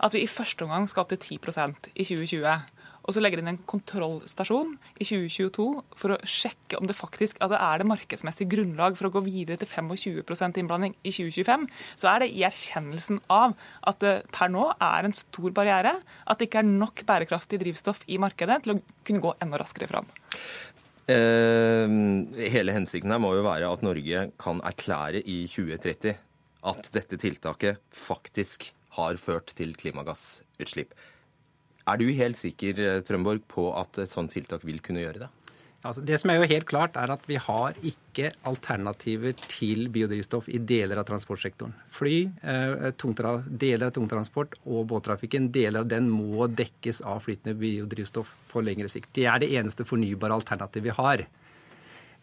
[0.00, 3.50] at vi i første omgang skal opp til 10% i 2020 og så legger inn
[3.52, 5.66] en kontrollstasjon i 2022
[5.98, 9.60] for å sjekke om det faktisk altså er det markedsmessig grunnlag for å gå videre
[9.60, 11.66] til 25% innblanding i 2025,
[12.00, 13.56] så er det i erkjennelsen av
[13.88, 18.02] at det per nå er en stor barriere, at det ikke er nok bærekraftig drivstoff
[18.08, 20.10] i markedet til å kunne gå enda raskere fram.
[21.10, 21.92] Eh,
[22.52, 26.18] hele hensikten her må jo være at Norge kan erklære i 2030
[26.70, 30.92] at dette tiltaket faktisk har ført til klimagassutslipp.
[31.88, 35.30] Er du helt sikker eh, Trømborg, på at et sånt tiltak vil kunne gjøre det?
[35.80, 40.50] Altså, det som er jo helt klart, er at vi har ikke alternativer til biodrivstoff
[40.52, 41.72] i deler av transportsektoren.
[41.96, 42.90] Fly, eh,
[43.48, 48.92] deler av tungtransport og båttrafikken, deler av den må dekkes av flytende biodrivstoff på lengre
[48.92, 49.14] sikt.
[49.16, 51.24] Det er det eneste fornybare alternativet vi har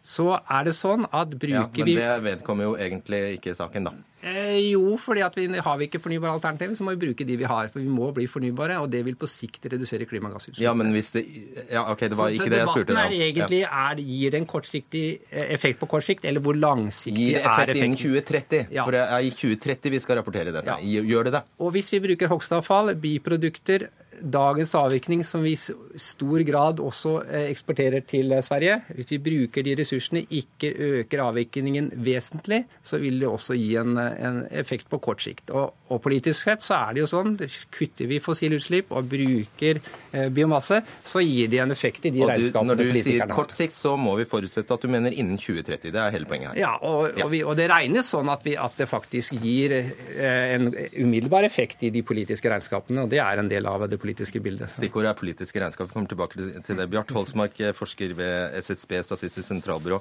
[0.08, 3.90] så er det sånn at bruker vi ja, Men det vedkommer jo egentlig ikke saken,
[3.90, 3.98] da.
[4.18, 7.46] Eh, jo, fordi vi, har vi ikke fornybare alternativer, så må vi bruke de vi
[7.46, 7.68] har.
[7.70, 10.64] For vi må bli fornybare, og det vil på sikt redusere klimagassutslippene.
[10.64, 11.22] Ja, men hvis det
[11.70, 13.20] Ja, OK, det var så, ikke det jeg spurte deg om.
[13.28, 17.38] Egentlig er, Gir det en kortsiktig eh, effekt på kort sikt, eller hvor langsiktig gir
[17.42, 17.84] effekt er effekten?
[17.84, 18.74] Innen 2030.
[18.74, 18.88] Ja.
[18.88, 20.80] For det er i 2030 vi skal rapportere dette.
[20.82, 21.06] Ja.
[21.12, 21.46] Gjør det det?
[21.62, 23.90] Og hvis vi bruker hogstavfall, biprodukter
[24.22, 25.58] dagens avvirkning, som vi i
[25.98, 31.22] stor grad også eh, eksporterer til eh, Sverige, hvis vi bruker de ressursene, ikke øker
[31.24, 35.50] avvirkningen vesentlig, så vil det også gi en, en effekt på kort sikt.
[35.50, 37.36] Og, og, politisk sett så er det jo sånn,
[37.74, 42.24] kutter vi fossile utslipp og bruker eh, biomasse, så gir det en effekt i de
[42.24, 45.38] og regnskapene Når du sier kort sikt, så må vi forutsette at du mener innen
[45.38, 45.92] 2030.
[45.94, 46.60] Det er hele poenget her.
[46.62, 47.24] Ja, og, ja.
[47.26, 51.46] og, vi, og det regnes sånn at, vi, at, det faktisk gir eh, en umiddelbar
[51.46, 54.72] effekt i de politiske regnskapene, og det er en del av det politiske politiske bildet.
[54.72, 55.90] Stikkordet er politiske regnskap.
[55.90, 56.88] Vi kommer tilbake til det.
[56.90, 60.00] Bjart Holsmark, forsker ved SSB, Statistisk sentralbyrå.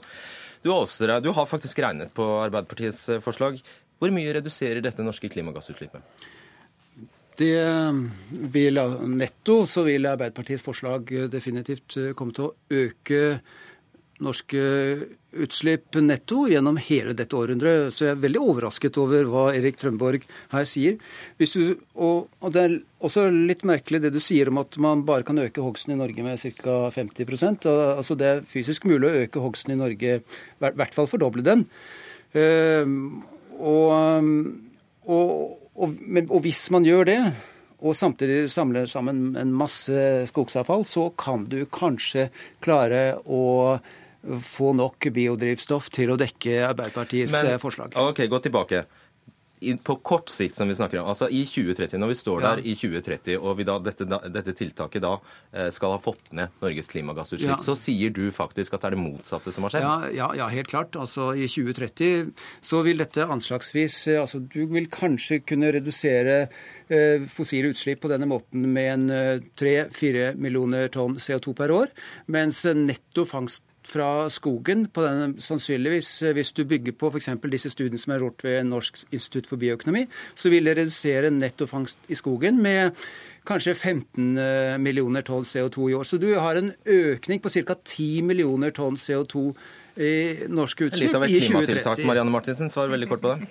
[0.64, 3.60] Du, også, du har faktisk regnet på Arbeiderpartiets eh, forslag.
[4.00, 6.26] Hvor mye reduserer dette norske klimagassutslippet?
[7.38, 7.54] Det
[8.56, 8.80] vil,
[9.14, 13.22] netto så vil Arbeiderpartiets forslag definitivt komme til å øke
[14.24, 14.62] norske
[15.38, 17.94] utslipp netto gjennom hele dette århundret.
[17.94, 20.98] Så jeg er veldig overrasket over hva Erik Trømborg her sier.
[21.38, 21.46] Du,
[21.96, 25.42] og, og, Det er også litt merkelig det du sier om at man bare kan
[25.42, 26.78] øke hogsten i Norge med ca.
[26.94, 31.46] 50% altså Det er fysisk mulig å øke hogsten i Norge, i hvert fall fordoble
[31.46, 31.68] den.
[32.36, 33.22] Uh,
[33.58, 34.34] og,
[35.08, 37.22] og, men, og hvis man gjør det,
[37.78, 39.94] og samtidig samler sammen en masse
[40.32, 42.30] skogsavfall, så kan du kanskje
[42.64, 43.78] klare å
[44.44, 47.96] få nok biodrivstoff til å dekke Arbeiderpartiets Men, eh, forslag.
[47.96, 48.86] Ok, Gå tilbake
[49.84, 52.64] på kort sikt, som vi snakker om, altså i 2030, når vi står der ja.
[52.70, 55.16] i 2030 og da, dette, dette, tiltaket da
[55.52, 57.58] eh, skal ha fått ned Norges klimagassutslipp, ja.
[57.64, 59.88] så sier du faktisk at det er det motsatte som har skjedd?
[59.88, 60.98] Ja, ja, ja, helt klart.
[61.00, 62.30] Altså I 2030
[62.62, 66.48] så vil dette anslagsvis eh, altså Du vil kanskje kunne redusere
[67.28, 71.92] fossile utslipp på denne måten med en 3-4 millioner tonn CO2 per år,
[72.32, 77.32] mens netto fangst fra skogen, på den, sannsynligvis eh, hvis du bygger på f.eks.
[77.52, 82.12] disse studiene som er gjort ved Norsk institutt for bioøkonomi, så vil det redusere nettofangst
[82.12, 82.98] i skogen med
[83.48, 86.08] kanskje 15 eh, millioner tonn CO2 i år.
[86.08, 87.78] Så du har en økning på ca.
[87.78, 89.50] 10 millioner tonn CO2
[89.98, 90.14] i
[90.54, 91.18] norske utslipp i 2030.
[91.18, 92.04] Litt av et klimatiltak.
[92.06, 93.50] Marianne Martinsen, svar veldig kort på det.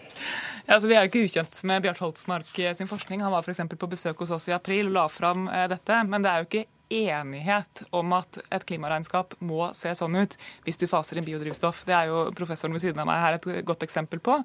[0.66, 3.24] Ja, altså, vi er jo ikke ukjent med Bjart Holtsmark sin forskning.
[3.26, 3.64] Han var f.eks.
[3.72, 6.00] på besøk hos oss i april og la fram eh, dette.
[6.06, 10.80] Men det er jo ikke enighet om at et klimaregnskap må se sånn ut hvis
[10.80, 11.84] du faser inn biodrivstoff.
[11.88, 14.38] Det er jo professoren ved siden av meg her et godt eksempel på.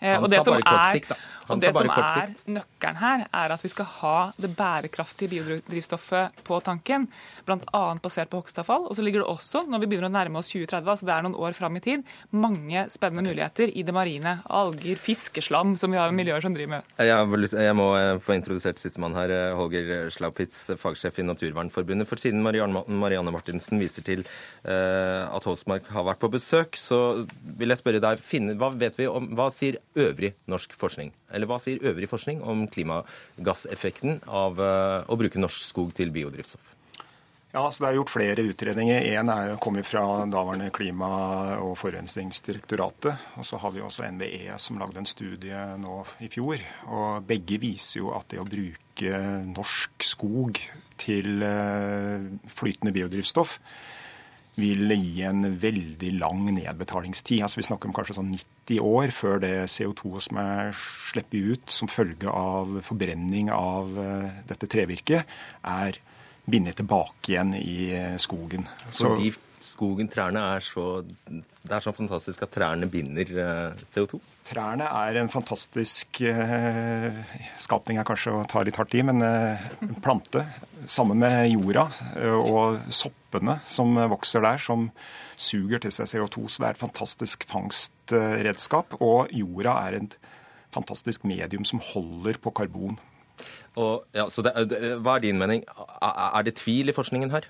[0.00, 1.16] Eh, Han og det som, da.
[1.50, 6.60] Og det som er nøkkelen her, er at vi skal ha det bærekraftige biodrivstoffet på
[6.64, 7.04] tanken,
[7.44, 7.82] bl.a.
[8.00, 8.86] basert på hogstavfall.
[8.88, 11.26] Og så ligger det også, når vi begynner å nærme oss 2030, altså det er
[11.26, 14.38] noen år fram i tid, mange spennende muligheter i det marine.
[14.48, 16.96] Alger, fiskeslam, som vi har miljøer som driver med.
[17.04, 21.79] Jeg, må eh, få introdusert sistemann her, eh, Holger Slaupitz, fagsjef i Naturvern For
[22.20, 24.24] siden Marianne Martinsen viser til
[24.64, 28.20] at Holsmark har vært på besøk, så vil jeg spørre deg,
[28.60, 31.12] hva vet vi om, hva sier øvrig norsk forskning?
[31.32, 36.76] Eller hva sier øvrig forskning om klimagasseffekten av eh, å bruke norsk skog til biodrivstoff?
[37.50, 39.08] Ja, så Det er gjort flere utredninger.
[39.10, 43.16] Én kommer fra daværende Klima- og forurensningsdirektoratet.
[43.38, 46.62] Og så har vi også NVE som lagde en studie nå i fjor.
[46.86, 49.18] og Begge viser jo at det å bruke
[49.50, 50.62] norsk skog
[51.00, 53.58] til eh, flytende biodrivstoff
[54.60, 57.42] vil gi en veldig lang nedbetalingstid.
[57.44, 60.72] Altså Vi snakker om kanskje sånn 90 år før det CO2 som er
[61.10, 66.00] sluppet ut som følge av forbrenning av eh, dette trevirket, er
[66.50, 68.66] bindet tilbake igjen i eh, skogen.
[68.90, 74.20] Fordi skogen, trærne, er så Det er så fantastisk at trærne binder eh, CO2?
[74.50, 77.20] Trærne er en fantastisk eh,
[77.62, 80.42] skapning, er kanskje å ta litt hardt i, men eh, en plante
[80.90, 81.84] sammen med jorda
[82.18, 84.88] eh, og soppene som vokser der, som
[85.38, 86.48] suger til seg CO2.
[86.48, 88.98] Så det er et fantastisk fangstredskap.
[88.98, 90.18] Og jorda er et
[90.74, 92.98] fantastisk medium som holder på karbon.
[93.78, 95.62] Og, ja, det, hva er din mening?
[96.02, 97.46] Er det tvil i forskningen her?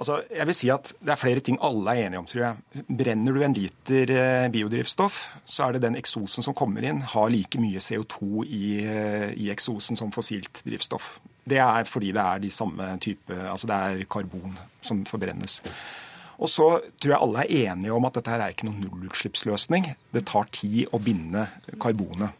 [0.00, 2.84] Altså, jeg vil si at Det er flere ting alle er enige om, tror jeg.
[2.88, 7.28] Brenner du en liter eh, biodrivstoff, så er det den eksosen som kommer inn, har
[7.28, 11.18] like mye CO2 i, eh, i eksosen som fossilt drivstoff.
[11.44, 15.60] Det er fordi det er de samme type, altså det er karbon som forbrennes.
[16.40, 19.90] Og så tror jeg alle er enige om at dette her er ikke noen nullutslippsløsning.
[20.14, 21.44] Det tar tid å binde
[21.76, 22.32] karbonet.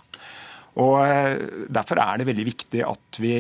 [0.80, 3.34] Og eh, Derfor er det veldig viktig at vi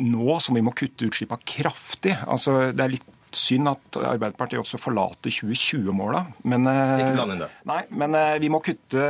[0.00, 4.78] nå som vi må kutte utslippene kraftig altså Det er litt synd at Arbeiderpartiet også
[4.80, 6.24] forlater 2020-måla.
[6.50, 7.50] Men, eh, Ikke bland inn det.
[7.70, 9.04] Nei, men eh, vi må kutte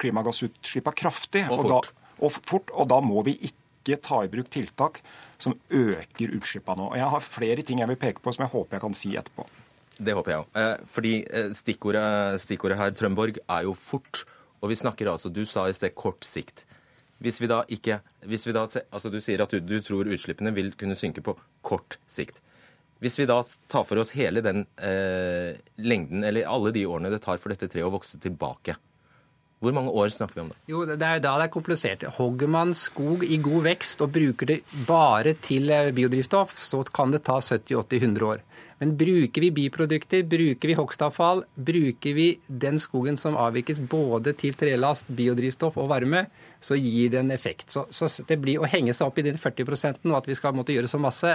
[0.00, 1.44] klimagassutslippene kraftig.
[1.50, 1.70] Og fort.
[1.70, 2.74] Og, da, og fort.
[2.74, 5.00] Og da må vi ikke ta i bruk tiltak
[5.38, 6.90] som øker utslippene nå.
[6.92, 9.16] Og Jeg har flere ting jeg vil peke på som jeg håper jeg kan si
[9.16, 9.48] etterpå.
[9.96, 10.48] Det håper jeg òg.
[10.60, 11.12] Eh, fordi
[11.56, 14.24] stikkordet, stikkordet her, Trømborg, er jo fort.
[14.60, 16.66] Og vi snakker altså, du sa i sted kort sikt.
[17.22, 20.52] Hvis vi da ikke hvis vi da, altså Du sier at du, du tror utslippene
[20.52, 21.32] vil kunne synke på
[21.64, 22.42] kort sikt.
[23.02, 27.22] Hvis vi da tar for oss hele den eh, lengden, eller alle de årene det
[27.26, 28.78] tar for dette treet å vokse tilbake,
[29.64, 30.56] hvor mange år snakker vi om da?
[30.68, 32.02] Jo, Det er jo da det er komplisert.
[32.18, 37.14] Hogger man skog i god vekst og bruker det bare til eh, biodrivstoff, så kan
[37.14, 38.44] det ta 70-80-100 år.
[38.78, 44.52] Men bruker vi biprodukter, bruker vi hogstavfall, bruker vi den skogen som avvikes både til
[44.52, 46.26] trelast, biodrivstoff og varme,
[46.60, 47.70] så gir det en effekt.
[47.72, 50.52] Så, så det blir å henge seg opp i de 40 og at vi skal
[50.56, 51.32] måtte gjøre så masse,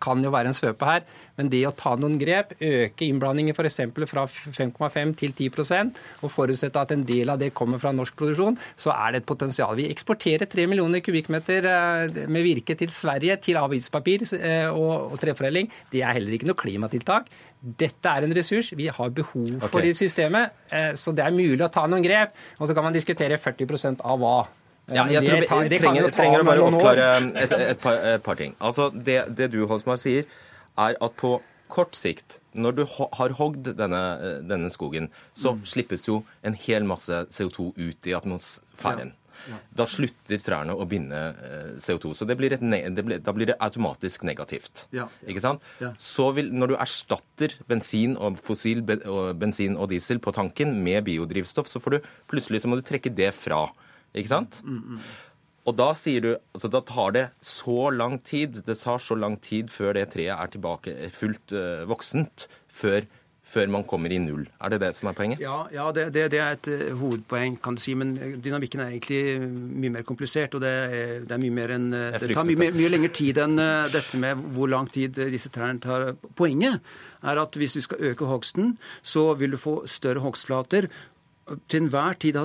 [0.00, 1.04] kan jo være en svøpe her.
[1.38, 3.80] Men det å ta noen grep, øke innblandingen f.eks.
[4.10, 8.58] fra 5,5 til 10% og forutsette at en del av det kommer fra norsk produksjon,
[8.76, 9.74] så er det et potensial.
[9.78, 15.70] Vi eksporterer 3 millioner kubikkmeter eh, med virke til Sverige til avispapir eh, og, treforedling.
[15.92, 17.30] Det er heller ikke noe klimatiltak.
[17.62, 19.92] Dette er en ressurs vi har behov for okay.
[19.92, 22.36] i systemet, eh, så det er mulig å ta noen grep.
[22.60, 24.40] Og så kan man diskutere 40% av hva.
[24.96, 28.56] Ja, jeg tror vi trenger, trenger å bare oppklare et, et, par, et, par, ting.
[28.60, 30.28] Altså, det, det du Holsmar, sier,
[30.80, 31.38] er at på
[31.72, 34.02] kort sikt, når du har hogd denne,
[34.44, 35.64] denne skogen, så mm.
[35.72, 39.14] slippes jo en hel masse CO2 ut i atmosfæren.
[39.14, 39.18] Ja.
[39.50, 39.58] Ja.
[39.74, 42.12] Da slutter trærne å binde eh, CO2.
[42.14, 44.86] Så det blir det blir, da blir det automatisk negativt.
[44.94, 45.08] Ja.
[45.26, 45.64] Ikke sant?
[45.98, 51.70] Så vil, når du erstatter bensin og fossil bensin og diesel på tanken med biodrivstoff,
[51.70, 53.64] så får du plutselig så må du trekke det fra.
[54.14, 54.60] Ikke sant?
[54.64, 55.04] Mm, mm.
[55.62, 59.38] Og da sier du altså da tar det så lang tid, det tar så lang
[59.42, 63.06] tid før det treet er tilbake fullt uh, voksent, før,
[63.46, 64.48] før, man kommer i null.
[64.58, 65.44] Er det det som er poenget?
[65.44, 67.94] Ja, ja det, det, det, er et uh, hovedpoeng, kan du si.
[67.94, 70.58] Men dynamikken er egentlig mye mer komplisert.
[70.58, 73.38] Og det er, det er mye mer enn uh, Det tar mye, mye, lengre tid
[73.44, 73.54] enn
[73.94, 76.10] dette med hvor lang tid disse trærne tar.
[76.34, 76.82] Poenget
[77.22, 80.90] er at hvis du skal øke hogsten, så vil du få større hogstflater
[81.42, 82.44] til enhver tid ha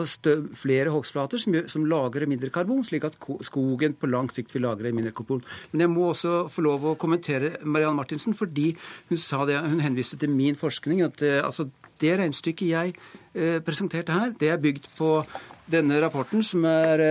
[0.58, 4.94] flere hogstflater som, som, lagrer mindre karbon, slik at skogen på lang sikt vil lagre
[4.96, 5.44] mindre karbon.
[5.72, 8.72] Men jeg må også få lov å kommentere Marianne Martinsen, fordi
[9.12, 11.04] hun det, hun henviste til min forskning.
[11.06, 11.70] at eh, altså,
[12.02, 12.98] det regnestykket jeg
[13.38, 15.22] eh, presenterte her, det er bygd på
[15.68, 17.02] denne rapporten, som er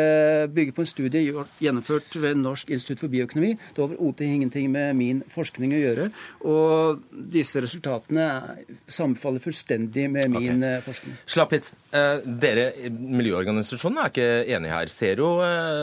[0.52, 4.94] bygget på en studie gjennomført ved Norsk institutt for bioøkonomi, det har overhodet ingenting med
[4.96, 6.06] min forskning å gjøre.
[6.48, 7.02] Og
[7.32, 8.28] disse resultatene
[8.88, 10.76] sammenfaller fullstendig med min okay.
[10.76, 11.18] Eh, forskning.
[11.28, 12.66] Slappitz, eh, dere
[12.96, 14.92] miljøorganisasjonen er ikke enige her.
[14.92, 15.28] Zero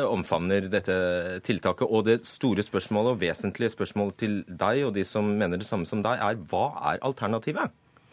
[0.09, 0.97] omfavner dette
[1.45, 1.85] tiltaket.
[1.89, 5.85] Og det store spørsmålet og vesentlige spørsmålet til deg og de som mener det samme
[5.85, 7.71] som deg, er hva er alternativet?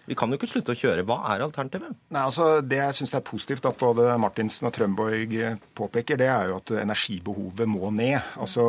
[0.09, 1.05] Vi kan jo ikke slutte å kjøre.
[1.09, 1.97] Hva er alternativet?
[2.11, 5.35] Nei, altså, Det jeg syns er positivt at både Martinsen og Trømborg
[5.79, 8.19] påpeker, det er jo at energibehovet må ned.
[8.41, 8.67] Altså,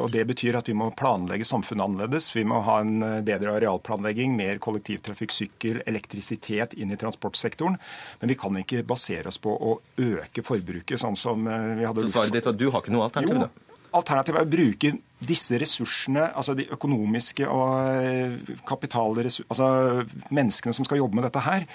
[0.00, 2.30] og Det betyr at vi må planlegge samfunnet annerledes.
[2.34, 7.78] Vi må ha en bedre arealplanlegging, mer kollektivtrafikk, sykkel, elektrisitet inn i transportsektoren.
[8.20, 12.16] Men vi kan ikke basere oss på å øke forbruket, sånn som vi hadde Så
[12.18, 13.50] svaret ditt var at du har ikke noe alternativ?
[13.50, 20.76] Jo, Alternativet er å bruke disse ressursene, altså de økonomiske og eh, kapitalressursene, altså menneskene
[20.76, 21.66] som skal jobbe med dette her,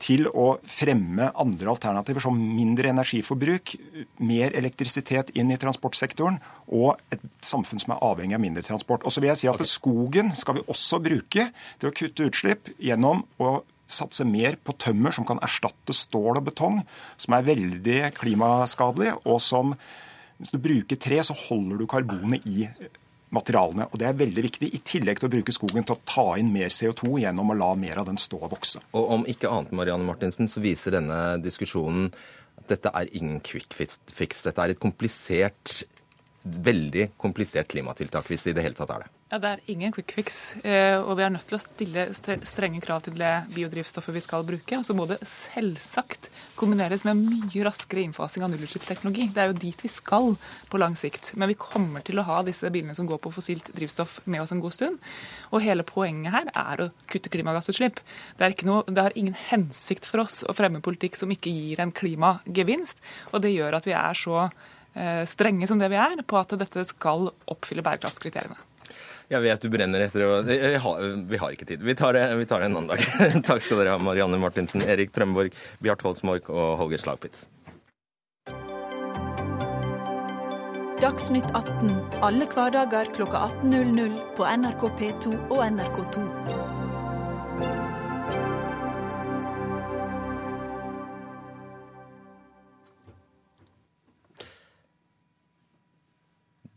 [0.00, 3.74] til å fremme andre alternativer som mindre energiforbruk,
[4.24, 6.38] mer elektrisitet inn i transportsektoren
[6.72, 9.04] og et samfunn som er avhengig av mindre transport.
[9.04, 9.68] Og så vil jeg si at okay.
[9.68, 13.58] Skogen skal vi også bruke til å kutte utslipp gjennom å
[13.90, 16.80] satse mer på tømmer som kan erstatte stål og betong,
[17.20, 19.74] som er veldig klimaskadelig, og som
[20.40, 22.64] hvis du bruker tre, så holder du karbonet i
[23.34, 23.86] materialene.
[23.92, 26.52] Og Det er veldig viktig, i tillegg til å bruke skogen til å ta inn
[26.52, 28.82] mer CO2 gjennom å la mer av den stå og vokse.
[28.96, 32.10] Og om ikke annet, Marianne Martinsen, så viser denne diskusjonen
[32.58, 34.00] at dette er ingen quick fix.
[34.08, 35.82] Dette er et komplisert,
[36.42, 39.12] veldig komplisert klimatiltak, hvis det i det hele tatt er det.
[39.30, 40.56] Ja, Det er ingen quick fix.
[40.66, 44.42] Eh, og vi er nødt til å stille strenge krav til det biodrivstoffet vi skal
[44.42, 44.78] bruke.
[44.80, 46.26] Og så må det selvsagt
[46.58, 49.28] kombineres med mye raskere innfasing av nullutslippsteknologi.
[49.30, 50.34] Det er jo dit vi skal
[50.66, 51.30] på lang sikt.
[51.38, 54.50] Men vi kommer til å ha disse bilene som går på fossilt drivstoff med oss
[54.50, 54.98] en god stund.
[55.54, 58.02] Og hele poenget her er å kutte klimagassutslipp.
[58.40, 61.94] Det, noe, det har ingen hensikt for oss å fremme politikk som ikke gir en
[61.94, 62.98] klimagevinst.
[63.30, 66.58] Og det gjør at vi er så eh, strenge som det vi er på at
[66.58, 68.58] dette skal oppfylle bærekraftskriteriene.
[69.30, 71.84] Jeg vet du brenner etter å Vi har ikke tid.
[71.86, 73.04] Vi tar det, vi tar det en annen dag.
[73.48, 75.54] Takk skal dere ha, Marianne Martinsen, Erik Trømborg,
[75.84, 77.46] Bjart Holsmark og Holger Slagpitz.
[81.00, 81.94] Dagsnytt 18
[82.26, 86.26] alle hverdager klokka 18.00 på NRK P2 og NRK2.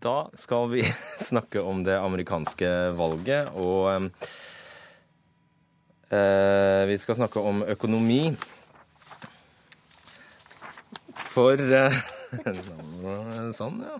[0.03, 0.83] Da skal vi
[1.29, 4.09] snakke om det amerikanske valget, og
[6.11, 8.33] eh, vi skal snakke om økonomi.
[11.33, 12.01] For eh,
[13.59, 13.95] Sånn, ja.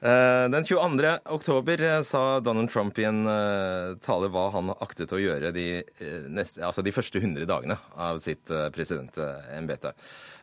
[0.00, 1.12] Eh, den 22.
[1.36, 5.66] oktober eh, sa Donald Trump i en uh, tale hva han aktet å gjøre de,
[6.32, 9.92] neste, altså de første 100 dagene av sitt presidentembete.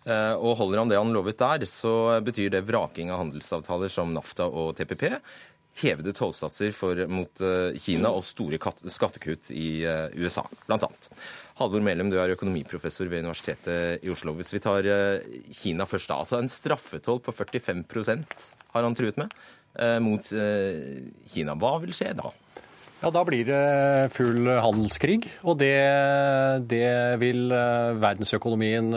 [0.07, 4.13] Eh, og holder han det han lovet der, så betyr det vraking av handelsavtaler som
[4.15, 5.09] NAFTA og TPP,
[5.77, 6.71] hevede tollsatser
[7.11, 10.89] mot eh, Kina og store skattekutt i eh, USA, bl.a.
[11.59, 14.33] Halvor Melum, du er økonomiprofessor ved Universitetet i Oslo.
[14.37, 14.87] Hvis vi tar
[15.57, 16.21] Kina først, da.
[16.21, 19.33] Altså en straffetoll på 45% har han truet med
[20.01, 20.25] mot
[21.29, 21.53] Kina.
[21.57, 22.29] Hva vil skje da?
[23.01, 25.73] Ja, Da blir det full handelskrig, og det,
[26.69, 27.49] det vil
[27.97, 28.93] verdensøkonomien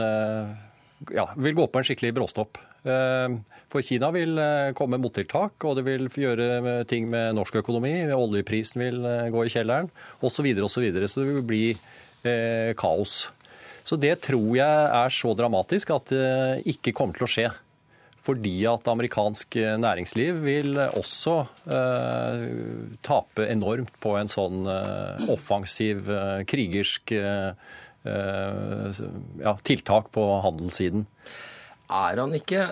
[1.09, 2.61] ja, vil gå på en skikkelig bråstopp.
[2.85, 3.37] Eh,
[3.73, 7.95] for Kina vil eh, komme med mottiltak, og det vil gjøre ting med norsk økonomi.
[8.15, 9.91] Oljeprisen vil eh, gå i kjelleren,
[10.21, 10.45] osv.
[10.61, 11.09] Og så, videre.
[11.09, 13.31] så det vil bli eh, kaos.
[13.85, 17.51] Så det tror jeg er så dramatisk at det ikke kommer til å skje.
[18.21, 21.39] Fordi at amerikansk næringsliv vil også
[21.73, 22.43] eh,
[23.01, 26.05] tape enormt på en sånn eh, offensiv,
[26.51, 27.53] krigersk Eh,
[28.05, 31.05] ja, tiltak på handelssiden.
[31.91, 32.65] Er han ikke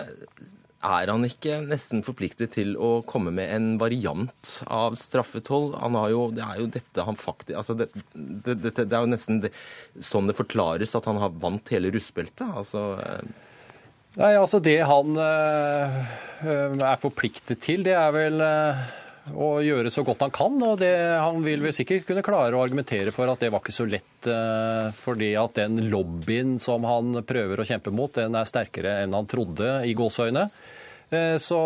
[0.79, 5.73] er han ikke nesten forpliktet til å komme med en variant av straffetoll?
[5.75, 9.03] Han har jo, det er jo dette han faktisk altså det, det, det, det, er
[9.03, 9.41] jo nesten
[9.99, 12.47] sånn det forklares at han har vant hele russbeltet.
[12.47, 13.27] Altså, eh.
[14.19, 15.99] Nei, altså Det han øh,
[16.47, 18.87] er forpliktet til, det er vel øh,
[19.35, 20.55] og gjøre så godt han kan.
[20.63, 23.75] og det, Han vil vel sikkert kunne klare å argumentere for at det var ikke
[23.75, 28.49] så lett, eh, fordi at den lobbyen som han prøver å kjempe mot, den er
[28.49, 30.49] sterkere enn han trodde i gåseøyne.
[31.09, 31.57] Eh, så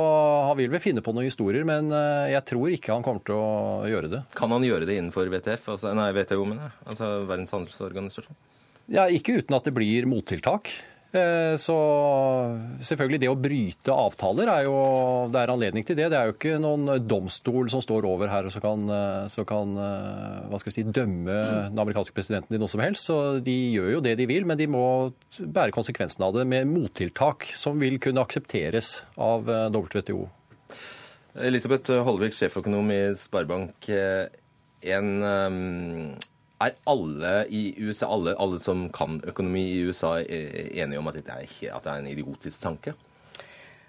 [0.47, 3.35] han vil vel finne på noen historier, men eh, jeg tror ikke han kommer til
[3.35, 4.23] å gjøre det.
[4.37, 8.39] Kan han gjøre det innenfor WTF, altså, nei, WTO, men, altså Verdens handelsorganisasjon?
[8.91, 10.71] Ja, Ikke uten at det blir mottiltak.
[11.13, 11.75] Eh, så
[12.81, 14.73] selvfølgelig det å bryte avtaler er jo
[15.29, 16.07] Det er anledning til det.
[16.09, 18.87] Det er jo ikke noen domstol som står over her og som kan,
[19.29, 22.81] så kan eh, eh, hva skal vi si, dømme den amerikanske presidenten i noe som
[22.81, 23.05] helst.
[23.11, 26.65] Så de gjør jo det de vil, men de må bære konsekvensen av det med
[26.71, 30.25] mottiltak som vil kunne aksepteres av WTO.
[31.45, 35.07] Elisabeth Holvik, sjeføkonom i Sparebank1
[36.65, 41.35] er alle i USA, alle, alle, som kan økonomi i USA, enige om at, dette
[41.35, 42.93] er, at det er en idiotisk tanke?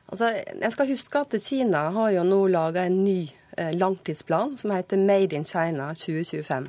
[0.08, 3.20] Altså, jeg skal huske at Kina har jo nå laga en ny
[3.56, 6.68] eh, langtidsplan som heter Made in China 2025.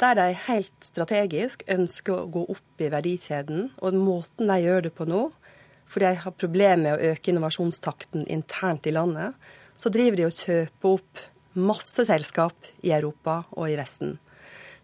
[0.00, 3.68] Der de helt strategisk ønsker å gå opp i verdikjeden.
[3.78, 5.28] Og måten de gjør det på nå,
[5.86, 9.36] for de har problemer med å øke innovasjonstakten internt i landet,
[9.76, 11.22] så driver de og kjøper opp
[11.54, 14.16] masse selskap i Europa og i Vesten.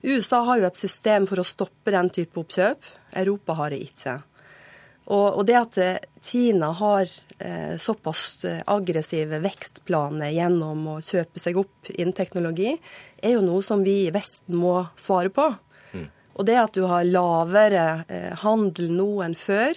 [0.03, 2.87] USA har jo et system for å stoppe den type oppkjøp.
[3.21, 4.21] Europa har det ikke.
[5.11, 11.59] Og, det at eh, Kina har eh, såpass eh, aggressive vekstplaner gjennom å kjøpe seg
[11.59, 12.77] opp innen teknologi,
[13.19, 15.49] er jo noe som vi i Vesten må svare på.
[15.91, 16.07] Mm.
[16.39, 17.87] Og det at du har lavere
[18.45, 19.75] handel nå enn før,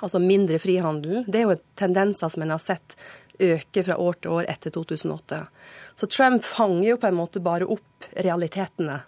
[0.00, 2.98] altså mindre frihandel, det er jo tendenser som en har sett
[3.42, 5.38] øke fra år til år etter 2008.
[5.94, 9.04] Så Trump fanger jo på en måte bare opp realitetene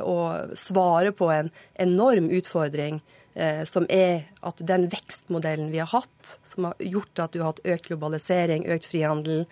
[0.00, 3.00] og eh, svare på en enorm utfordring
[3.34, 7.52] eh, som er at den vekstmodellen vi har hatt, som har gjort at du har
[7.52, 9.44] hatt økt globalisering, økt frihandel,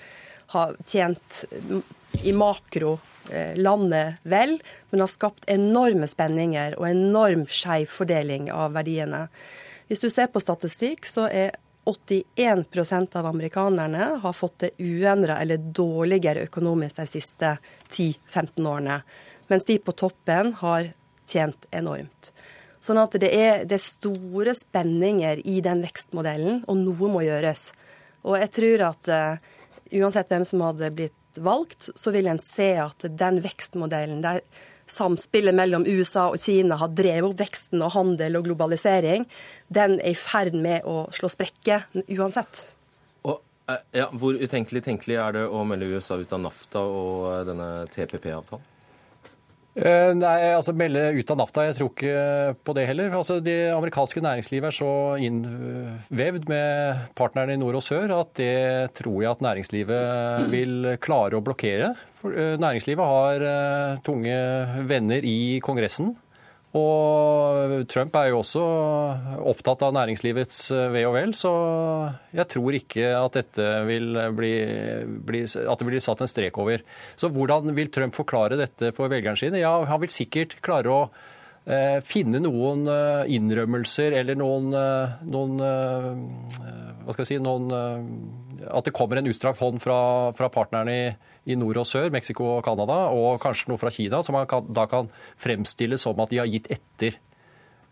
[0.52, 1.42] har tjent
[2.22, 2.98] i makro
[3.32, 4.58] eh, landet vel,
[4.90, 9.26] men har skapt enorme spenninger og enorm skjevfordeling av verdiene.
[9.88, 11.54] Hvis du ser på statistikk, så er
[11.84, 17.56] 81% av amerikanerne har fått det uendra eller dårligere økonomisk de siste
[17.90, 19.00] 10-15 årene.
[19.52, 20.86] Mens de på toppen har
[21.28, 22.32] tjent enormt.
[22.82, 27.68] Sånn at det er, det er store spenninger i den vekstmodellen, og noe må gjøres.
[28.24, 29.52] Og jeg tror at uh,
[30.00, 34.40] uansett hvem som hadde blitt valgt, så vil en se at den vekstmodellen der
[34.90, 39.28] samspillet mellom USA og Kina har drevet opp veksten og handel og globalisering,
[39.72, 42.64] den er i ferd med å slå sprekker uansett.
[43.28, 43.38] Og,
[43.70, 47.44] eh, ja, hvor utenkelig tenkelig er det å melde USA ut av NAFTA og eh,
[47.52, 48.71] denne TPP-avtalen?
[49.72, 52.16] Eh, nei, altså melde ut av NAFTA, jeg tror ikke
[52.60, 53.14] på det heller.
[53.16, 58.92] Altså, Det amerikanske næringslivet er så innvevd med partnerne i nord og sør at det
[58.98, 61.94] tror jeg at næringslivet vil klare å blokkere.
[62.20, 64.36] For eh, næringslivet har eh, tunge
[64.92, 66.12] venner i Kongressen.
[66.72, 68.62] Og Trump er jo også
[69.50, 71.50] opptatt av næringslivets eh, ve og vel, så
[72.32, 74.52] jeg tror ikke at dette vil bli,
[75.28, 76.80] bli, at det blir satt en strek over.
[77.20, 79.60] Så hvordan vil Trump forklare dette for velgerne sine?
[79.60, 81.02] Ja, Han vil sikkert klare å
[81.68, 84.72] eh, finne noen eh, innrømmelser eller noen,
[85.28, 87.68] noen Hva skal jeg si noen,
[88.64, 91.06] At det kommer en utstrakt hånd fra, fra partnerne i
[91.44, 94.66] i nord og sør, Mexico og Canada, og kanskje noe fra Kina, som han kan,
[94.70, 97.18] da kan fremstille som at de har gitt etter.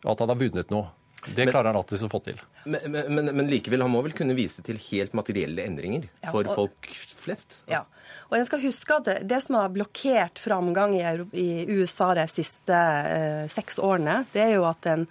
[0.07, 0.93] At han har vunnet noe.
[1.21, 2.39] Det klarer han alltid å få til.
[2.65, 6.47] Men, men, men, likevel, han må vel kunne vise til helt materielle endringer ja, for
[6.49, 6.89] og, folk
[7.21, 7.59] flest?
[7.67, 7.75] Altså.
[7.75, 7.83] Ja.
[8.31, 11.05] Og en skal huske at det, det som har blokkert framgang i,
[11.37, 15.05] i USA de siste eh, seks årene, det er jo at, en,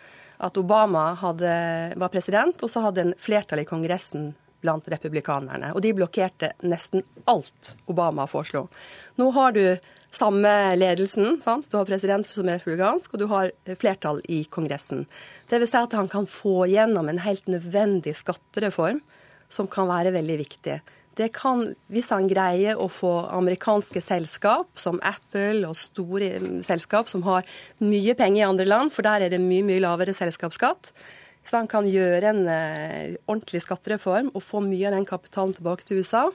[0.49, 1.53] at Obama hadde,
[2.01, 4.31] var president, og så hadde en flertall i Kongressen
[4.63, 5.71] blant republikanerne.
[5.75, 8.67] Og de blokkerte nesten alt Obama foreslo.
[9.19, 9.63] Nå har du
[10.11, 11.39] samme ledelsen.
[11.41, 11.69] Sant?
[11.71, 15.05] Du har president som er republikansk, og du har flertall i Kongressen.
[15.49, 19.03] Det vil si at han kan få gjennom en helt nødvendig skattereform
[19.49, 20.79] som kan være veldig viktig.
[21.19, 27.25] Det kan, hvis han greier å få amerikanske selskap som Apple og store selskap som
[27.27, 27.47] har
[27.83, 30.93] mye penger i andre land, for der er det mye, mye lavere selskapsskatt,
[31.45, 35.87] så han kan gjøre en eh, ordentlig skattereform og få mye av den kapitalen tilbake
[35.87, 36.27] til USA,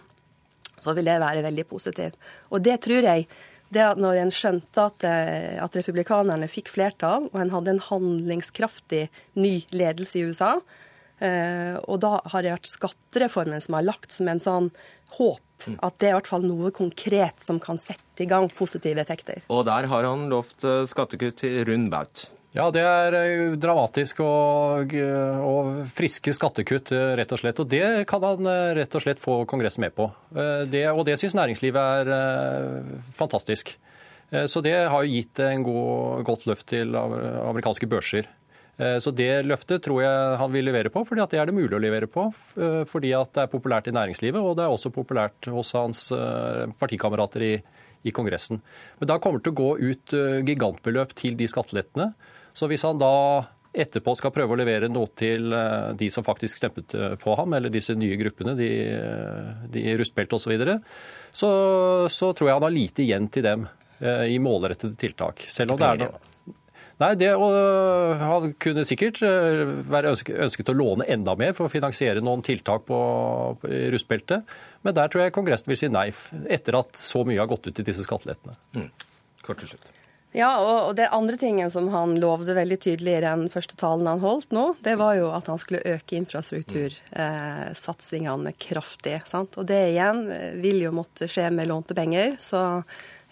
[0.80, 2.16] så vil det være veldig positivt.
[2.50, 3.28] Og det tror jeg
[3.74, 7.84] det at når en skjønte at, eh, at republikanerne fikk flertall, og en hadde en
[7.88, 9.06] handlingskraftig
[9.38, 10.56] ny ledelse i USA,
[11.22, 14.66] og da har det vært skattereformen som har lagt som en sånn
[15.14, 15.76] håp mm.
[15.78, 19.44] at det er i hvert fall noe konkret som kan sette i gang positive effekter.
[19.46, 22.26] Og der har han lovt skattekutt til rund baut.
[22.54, 27.58] Ja, det er eh, dramatisk og, og, friske skattekutt, eh, rett og slett.
[27.58, 30.06] Og det kan han eh, rett og slett få Kongressen med på.
[30.70, 33.74] Det, og det syns næringslivet er fantastisk.
[34.50, 38.26] Så det har jo gitt en god, godt løft til amerikanske børser.
[38.74, 41.82] Så det løftet tror jeg han vil levere på, fordi det er det mulig å
[41.82, 42.24] levere på.
[42.90, 46.08] Fordi det er populært i næringslivet, og det er også populært hos hans
[46.80, 47.52] partikamerater i,
[48.02, 48.58] i Kongressen.
[48.98, 50.16] Men da kommer det til å gå ut
[50.50, 52.08] gigantbeløp til de skattelettene.
[52.50, 53.14] Så hvis han da
[53.74, 57.56] etterpå skal prøve å levere noe til eh, de som faktisk stemte eh, på ham,
[57.56, 60.76] eller disse nye gruppene, de, eh, de rustbelte osv., så, videre,
[61.34, 61.50] så
[62.12, 63.66] så tror jeg han har lite igjen til dem
[64.04, 65.40] i målrettede tiltak.
[65.48, 66.33] Selv om det er noe
[67.02, 67.54] Nei, det, og
[68.20, 72.86] Han kunne sikkert være ønsket, ønsket å låne enda mer for å finansiere noen tiltak
[72.86, 73.00] på,
[73.60, 74.46] på rustbeltet,
[74.86, 76.06] men der tror jeg Kongressen vil si nei,
[76.46, 78.54] etter at så mye har gått ut i disse skattelettene.
[78.78, 78.88] Mm.
[79.44, 79.90] Kort til slutt.
[80.34, 84.18] Ja, og det andre tingen som han lovde veldig tydelig i den første talen han
[84.18, 89.22] holdt nå, det var jo at han skulle øke infrastruktursatsingene kraftig.
[89.30, 89.54] Sant?
[89.62, 92.34] Og det igjen eh, vil jo måtte skje med lånte penger.
[92.42, 92.82] Så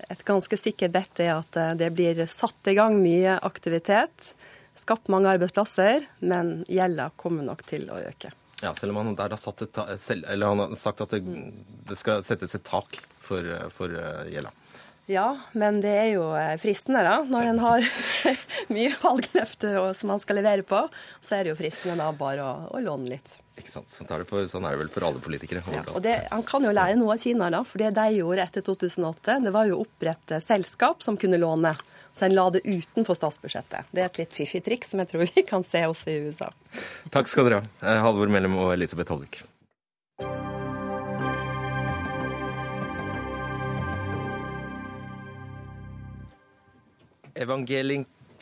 [0.09, 4.33] et ganske sikkert bett er at eh, det blir satt i gang mye aktivitet.
[4.79, 8.33] Skapt mange arbeidsplasser, men gjelda kommer nok til å øke.
[8.63, 11.23] Ja, selv om han der har, et, selv, han har sagt at det,
[11.89, 13.93] det, skal settes et tak for, for
[14.31, 14.53] gjelda.
[15.11, 15.27] Ja,
[15.59, 17.19] men det er jo eh, fristende, da.
[17.27, 17.87] Når en har
[18.75, 20.85] mye valgløfter som man skal levere på,
[21.21, 23.35] så er det jo fristende da bare å, å låne litt.
[23.61, 23.91] Ikke sant.
[23.93, 25.63] Sånn er, for, sånn er, det vel for alle politikere.
[25.75, 27.63] Ja, og det, Han kan jo lære noe av Kina, da.
[27.69, 31.75] For det de gjorde etter 2008, det var jo å opprette selskap som kunne låne.
[32.13, 33.89] Så en la det utenfor statsbudsjettet.
[33.93, 36.51] Det er et litt fiffig triks som jeg tror vi kan se også i USA.
[37.13, 39.43] Takk skal dere ha, eh, Halvor Mellem og Elisabeth Hollvik.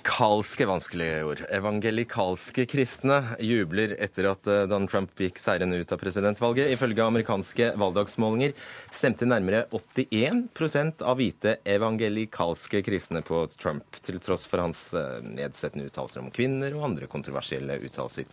[0.01, 1.40] Evangelikalske vanskelige ord.
[1.53, 6.70] Evangelikalske kristne jubler etter at eh, Donald Trump gikk seirende ut av presidentvalget.
[6.72, 8.55] Ifølge amerikanske valgdagsmålinger
[8.90, 15.90] stemte nærmere 81% av hvite evangelikalske kristne på Trump, til tross for hans eh, nedsettende
[15.90, 18.24] uttalelser om kvinner og andre kontroversielle uttalelser.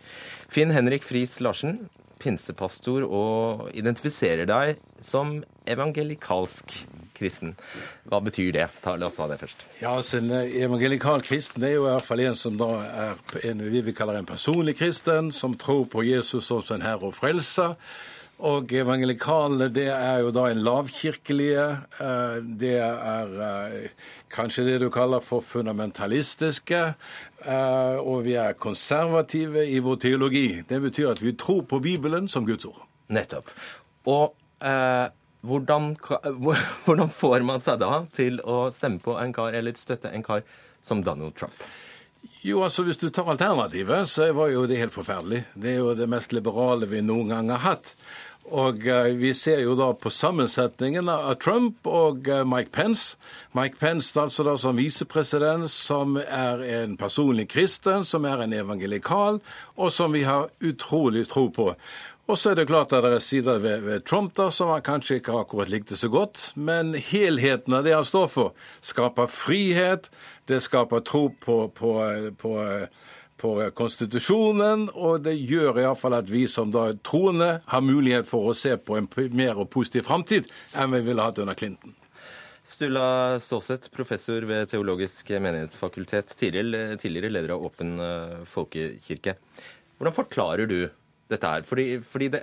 [0.48, 1.82] Finn Henrik Friis Larsen,
[2.18, 6.80] pinsepastor og identifiserer deg som evangelikalsk
[7.18, 7.54] kristen.
[8.08, 8.68] Hva betyr det?
[8.84, 9.64] Ta, la oss ta det først.
[9.82, 13.64] Ja, altså En evangelikal kristen er jo i hvert fall en som da er en
[13.68, 17.76] vi vil kalle en personlig kristen, som tror på Jesus som sin herre og frelser.
[18.38, 21.64] Og evangelikale, det er jo da en lavkirkelige.
[21.98, 23.88] Eh, det er eh,
[24.30, 26.84] kanskje det du kaller for fundamentalistiske.
[27.48, 30.62] Og vi er konservative i vår teologi.
[30.68, 32.82] Det betyr at vi tror på Bibelen som Guds ord.
[33.14, 33.50] Nettopp.
[34.10, 35.06] Og eh,
[35.46, 35.92] hvordan,
[36.84, 40.46] hvordan, får man seg da til å stemme på en kar eller støtte en kar
[40.82, 41.54] som Donald Trump?
[42.42, 45.44] Jo, altså Hvis du tar alternativet, så var jo det helt forferdelig.
[45.54, 47.94] Det er jo det mest liberale vi noen gang har hatt.
[48.48, 53.18] Og uh, vi ser jo da på sammensetningen av Trump og uh, Mike Pence.
[53.56, 59.42] Mike Pence altså da som visepresident, som er en personlig kristen, som er en evangelikal,
[59.76, 61.74] og som vi har utrolig tro på.
[62.28, 64.82] Og så er det klart at det er sider ved, ved Trump da, som han
[64.84, 66.50] kanskje ikke akkurat likte så godt.
[66.60, 70.10] Men helheten av det han står for, skaper frihet,
[70.50, 71.92] det skaper tro på, på,
[72.36, 72.52] på,
[73.40, 78.56] på konstitusjonen, og det gjør iallfall at vi som da troende har mulighet for å
[78.56, 81.96] se på en mer og positiv framtid enn vi ville hatt under Clinton.
[82.68, 89.38] Stula Stålseth, professor ved Teologisk menighetsfakultet, tidligere leder av Åpen eh, folkekirke.
[89.96, 90.82] Hvordan forklarer du
[91.32, 91.64] dette er.
[91.66, 92.42] Fordi, fordi det,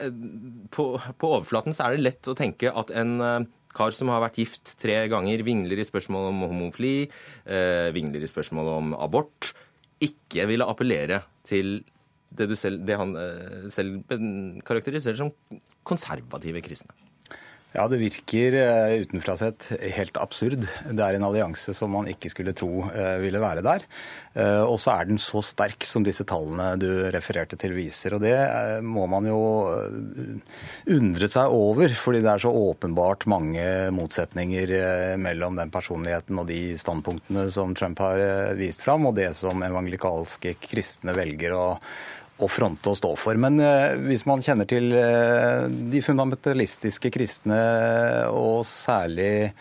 [0.73, 3.37] på, på, overflaten så er det lett å tenke at en uh,
[3.75, 7.09] kar som har vært gift tre ganger, vingler i spørsmål om homofili,
[7.43, 9.51] eh, vingler i spørsmål om abort,
[10.03, 11.81] ikke ville appellere til
[12.35, 14.05] det, selv, det han eh, selv
[14.67, 15.33] karakteriserer som
[15.87, 16.95] konservative kristne.
[17.75, 19.65] Ja, det virker uh, utenfra sett
[19.97, 20.63] helt absurd.
[20.63, 23.83] Det er en allianse som man ikke skulle tro uh, ville være der.
[24.31, 28.15] Uh, og så er den så sterk som disse tallene du refererte til viser.
[28.15, 28.37] Og det
[28.85, 29.41] må man jo
[30.95, 34.71] undre seg over, fordi det er så åpenbart mange motsetninger
[35.19, 38.23] mellom den personligheten og de standpunktene som Trump har
[38.55, 41.65] vist fram, og det som evangelikalske kristne velger å
[42.43, 43.39] å fronte og stå for.
[43.39, 47.59] Men eh, hvis man kjenner til eh, de fundamentalistiske kristne,
[48.31, 49.53] og særlig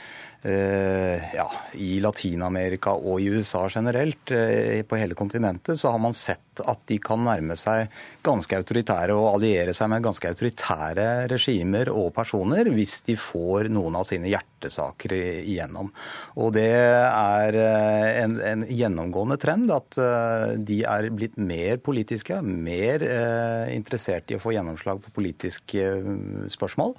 [0.44, 1.46] ja,
[1.80, 6.82] i Latin-Amerika og i USA generelt, eh, på hele kontinentet, så har man sett at
[6.86, 7.88] de kan nærme seg
[8.22, 13.96] ganske autoritære og alliere seg med ganske autoritære regimer og personer hvis de får noen
[13.98, 15.90] av sine hjertesaker igjennom.
[16.36, 19.98] Og det er eh, en, en gjennomgående trend at
[20.60, 23.02] de er blitt mer politiske, mer
[23.72, 25.88] interessert i å få gjennomslag på politiske
[26.52, 26.94] spørsmål.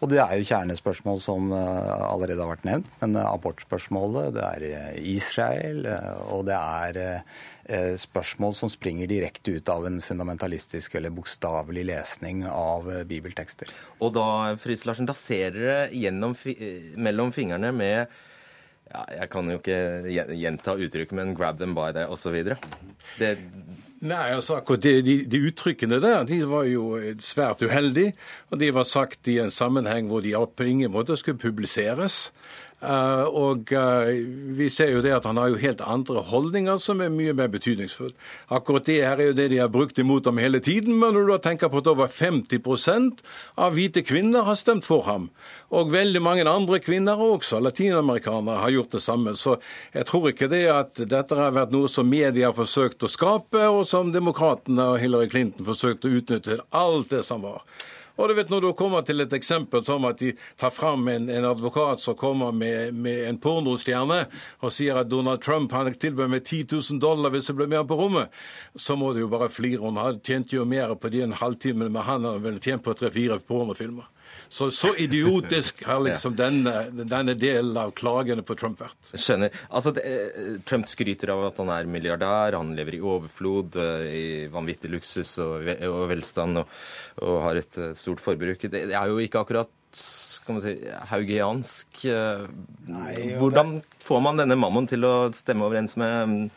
[0.00, 2.88] Og det er jo kjernespørsmål som eh, allerede har vært nevnt.
[3.02, 5.84] Men eh, abortspørsmålet, det er eh, Israel,
[6.32, 6.98] og det er
[8.00, 13.70] spørsmål som springer direkte ut av en fundamentalistisk eller bokstavelig lesning av bibeltekster.
[14.02, 14.24] Og da,
[14.58, 16.34] Friis Larsen, da ser dere gjennom,
[16.98, 18.00] mellom fingrene med
[18.90, 19.78] ja, Jeg kan jo ikke
[20.34, 22.40] gjenta uttrykket, men 'grab them by the' osv.
[23.20, 23.36] Det,
[24.00, 28.14] Nei, altså akkurat de, de, de, uttrykkene der de var jo svært uheldige.
[28.48, 32.30] Og de var sagt i en sammenheng hvor de på ingen måte skulle publiseres.
[32.80, 34.08] Uh, og uh,
[34.56, 37.50] vi ser jo det at han har jo helt andre holdninger som er mye mer
[37.52, 38.14] betydningsfulle.
[38.48, 41.26] Akkurat det her er jo det de har brukt imot ham hele tiden, men når
[41.26, 43.20] du da tenker på at over 50%
[43.60, 45.28] av hvite kvinner har stemt for ham,
[45.68, 49.58] og veldig mange andre kvinner også, latinamerikanere, har gjort det samme, så
[49.92, 53.68] jeg tror ikke det at dette har vært noe som media har forsøkt å skape,
[53.68, 57.60] og som demokratene og Hillary Clinton forsøkte å utnytte til alt det som var.
[58.20, 61.28] Og du vet Når du kommer til et eksempel som at de tar fram en,
[61.32, 64.26] en advokat som kommer med, med, en pornostjerne
[64.60, 67.86] og sier at Donald Trump han tilbød meg 10 000 dollar hvis jeg ble med
[67.88, 68.28] på rommet,
[68.76, 69.80] så må du jo bare flire.
[69.80, 73.40] Hun tjente jo mer på de en halvtime med han enn hun tjent på tre-fire
[73.48, 74.08] pornofilmer.
[74.52, 78.98] Så, så idiotisk har liksom denne, denne, delen av klagene på Trump vært.
[79.14, 79.54] Skjønner.
[79.70, 84.06] Altså, det, eh, Trump skryter av at han er milliardær, han lever i overflod, eh,
[84.10, 86.80] i vanvittig luksus og, og velstand, og,
[87.22, 88.66] og, har et eh, stort forbruk.
[88.72, 90.74] Det er jo ikke akkurat skal man si,
[91.10, 92.02] haugiansk.
[92.90, 96.50] Nei, Hvordan får man denne mammon til å stemme overens med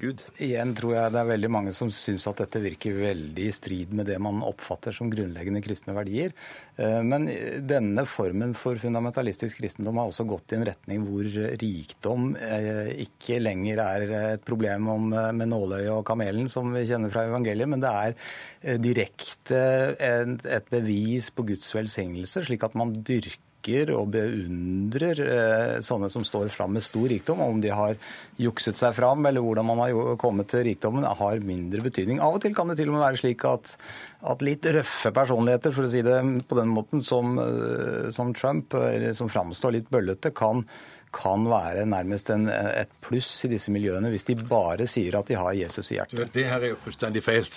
[0.00, 0.22] Gud?
[0.40, 3.90] Igjen tror jeg det er veldig mange som syns at dette virker veldig i strid
[3.92, 6.32] med det man oppfatter som grunnleggende kristne verdier.
[6.80, 7.28] Eh, men
[7.68, 11.28] denne formen for fundamentalistisk kristendom har også gått i en retning hvor
[11.60, 17.12] rikdom eh, ikke lenger er et problem eh, med nåløyet og kamelen, som vi kjenner
[17.12, 19.60] fra evangeliet, men det er direkte
[20.00, 26.24] et bevis på Guds velsignelse, slik at man dyrker takker og beundrer eh, sånne som
[26.24, 27.40] står fram med stor rikdom.
[27.40, 27.96] Om de har
[28.36, 32.20] jukset seg fram eller hvordan man har kommet til rikdommen, har mindre betydning.
[32.20, 33.76] Av og til kan det til og med være slik at,
[34.22, 38.74] at litt røffe personligheter, for å si det på den måten, som, eh, som Trump,
[38.74, 40.66] eller som framstår litt bøllete, kan
[41.12, 45.36] kan være nærmest en, et pluss i disse miljøene hvis de bare sier at de
[45.38, 46.32] har Jesus i hjertet.
[46.34, 47.48] Det her er jo fullstendig feil.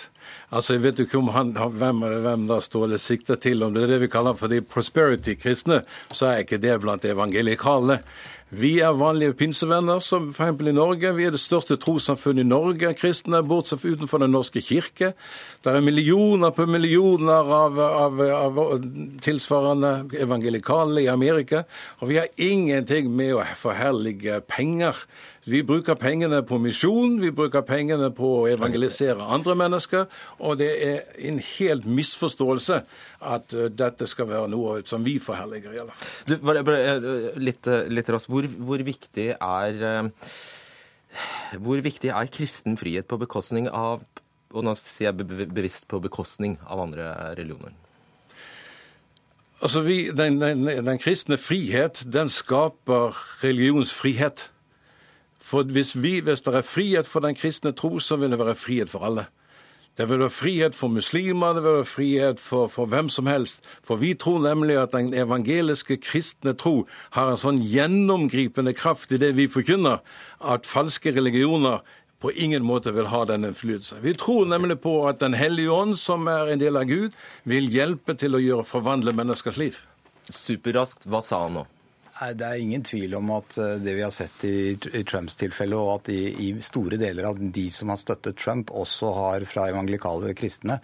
[0.51, 3.63] Altså, Jeg vet ikke om han, hvem, hvem da Ståle sikter til.
[3.63, 5.81] Om det er det vi kaller for de prosperity-kristne,
[6.11, 7.99] så er ikke det blant evangelikale.
[8.55, 10.61] Vi er vanlige pinsevenner, som f.eks.
[10.63, 11.09] i Norge.
[11.17, 15.11] Vi er det største trossamfunnet i Norge, kristne, bortsett fra utenfor Den norske kirke.
[15.63, 18.61] Det er millioner på millioner av, av, av
[19.25, 19.91] tilsvarende
[20.23, 21.65] evangelikale i Amerika.
[21.99, 25.03] Og vi har ingenting med å forherlige penger.
[25.45, 30.07] Vi bruker pengene på misjon, vi bruker pengene på å evangelisere andre mennesker.
[30.41, 32.79] Og det er en helt misforståelse
[33.35, 35.91] at uh, dette skal være noe som vi forherliger.
[36.25, 38.31] Du, eh, litt, eh, litt raskt.
[38.33, 40.09] Hvor, hvor, viktig er
[41.61, 44.01] hvor viktig er kristen frihet på bekostning av
[44.55, 47.75] og nå sier jeg bevisst på bekostning av andre religioner?
[49.63, 54.49] Altså, vi, den, den, den kristne frihet, den skaper religionsfrihet.
[55.45, 58.57] For hvis, vi, hvis det er frihet for den kristne tro, så vil det være
[58.57, 59.27] frihet for alle.
[59.97, 63.61] Det vil være frihet for muslimer, det vil være frihet for, for, hvem som helst.
[63.83, 69.21] For vi tror nemlig at den evangeliske kristne tro har en sånn gjennomgripende kraft i
[69.21, 70.01] det vi forkynner,
[70.41, 71.85] at falske religioner
[72.19, 74.01] på ingen måte vil ha den innflytelse.
[74.01, 77.69] Vi tror nemlig på at Den hellige ånd, som er en del av Gud, vil
[77.69, 79.77] hjelpe til å gjøre forvandle menneskers liv.
[80.31, 81.67] Superraskt, hva sa han nå?
[82.15, 85.89] Det er ingen tvil om at eh, det vi har sett i, Trumps tilfelle, og
[85.97, 90.31] at i, i, store deler av de som har støttet Trump, også har fra evangelikale
[90.37, 90.77] kristne,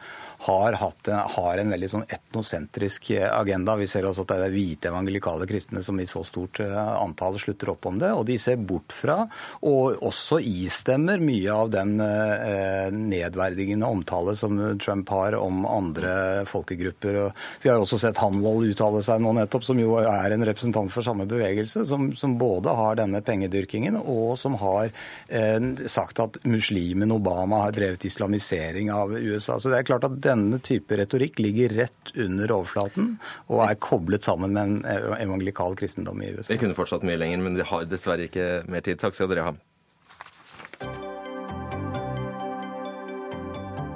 [0.44, 1.08] har, hatt,
[1.38, 3.78] har en veldig sånn etnosentrisk agenda.
[3.80, 7.40] Vi ser også at det er hvite evangelikale kristne som i så stort eh, antall
[7.40, 8.12] slutter opp om det.
[8.12, 9.22] Og de ser bort fra,
[9.64, 17.24] og også istemmer, mye av den eh, nedverdigende omtale som Trump har om andre folkegrupper.
[17.64, 20.92] Vi har jo også sett Hanvold uttale seg nå nettopp, som jo er en representant
[20.92, 24.92] for samme samme bevegelse, som, som både har denne pengedyrkingen, og som har
[25.30, 29.60] eh, sagt at muslimen Obama har drevet islamisering av USA.
[29.60, 33.18] Så det er klart at denne type retorikk ligger rett under overflaten
[33.48, 36.54] og er koblet sammen med en evangelikal kristendom i USA.
[36.54, 39.00] Det kunne fortsatt mye lenger, men vi har dessverre ikke mer tid.
[39.02, 39.56] Takk skal dere ha.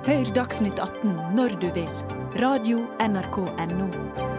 [0.05, 1.89] Hør Dagsnytt 18 når du vil.
[2.38, 4.35] Radio NRK Radio.nrk.no.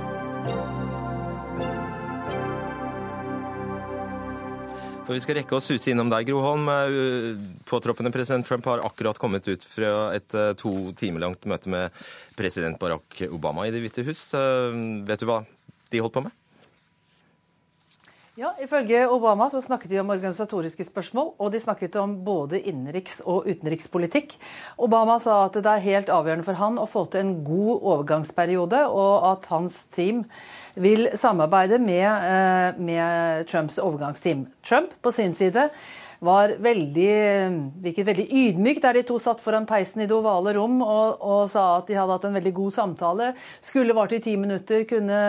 [5.06, 6.66] For vi skal rekke å suse innom deg, Groholm.
[6.66, 7.36] Eh,
[7.68, 11.94] påtroppende president Trump har akkurat kommet ut fra et eh, to timer langt møte med
[12.34, 14.24] president Barack Obama i Det hvite hus.
[14.34, 15.44] Eh, vet du hva
[15.94, 16.34] de holdt på med?
[18.36, 23.22] Ja, Ifølge Obama så snakket de om organisatoriske spørsmål, og de snakket om både innenriks-
[23.24, 24.34] og utenrikspolitikk.
[24.76, 28.82] Obama sa at det er helt avgjørende for han å få til en god overgangsperiode,
[28.92, 30.26] og at hans team
[30.76, 34.50] vil samarbeide med, eh, med Trumps overgangsteam.
[34.62, 35.70] Trump på sin side
[36.24, 37.10] var veldig,
[37.84, 41.42] virket veldig ydmyk der de to satt foran peisen i det ovale rom og, og,
[41.52, 43.30] sa at de hadde hatt en veldig god samtale.
[43.64, 45.20] Skulle vart i ti minutter, kunne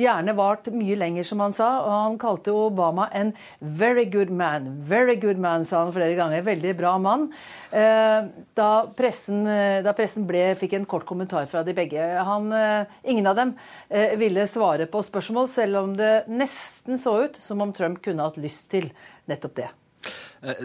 [0.00, 1.70] gjerne vart mye lenger, som han sa.
[1.84, 4.70] Og han kalte Obama en very good man.
[4.86, 6.44] Very good man, sa han flere ganger.
[6.46, 7.28] Veldig bra mann.
[7.70, 9.44] Eh, da pressen,
[9.84, 12.04] da pressen ble, fikk en kort kommentar fra de begge.
[12.26, 13.54] Han, eh, ingen av dem
[13.88, 18.26] eh, ville svare på spørsmål, selv om det nesten så ut som om Trump kunne
[18.26, 18.90] hatt lyst til
[19.30, 19.70] nettopp det.
[20.42, 20.62] Eh,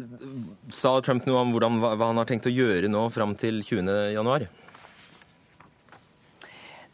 [0.72, 4.48] sa Trump noe om hvordan, hva han har tenkt å gjøre nå fram til 20.1?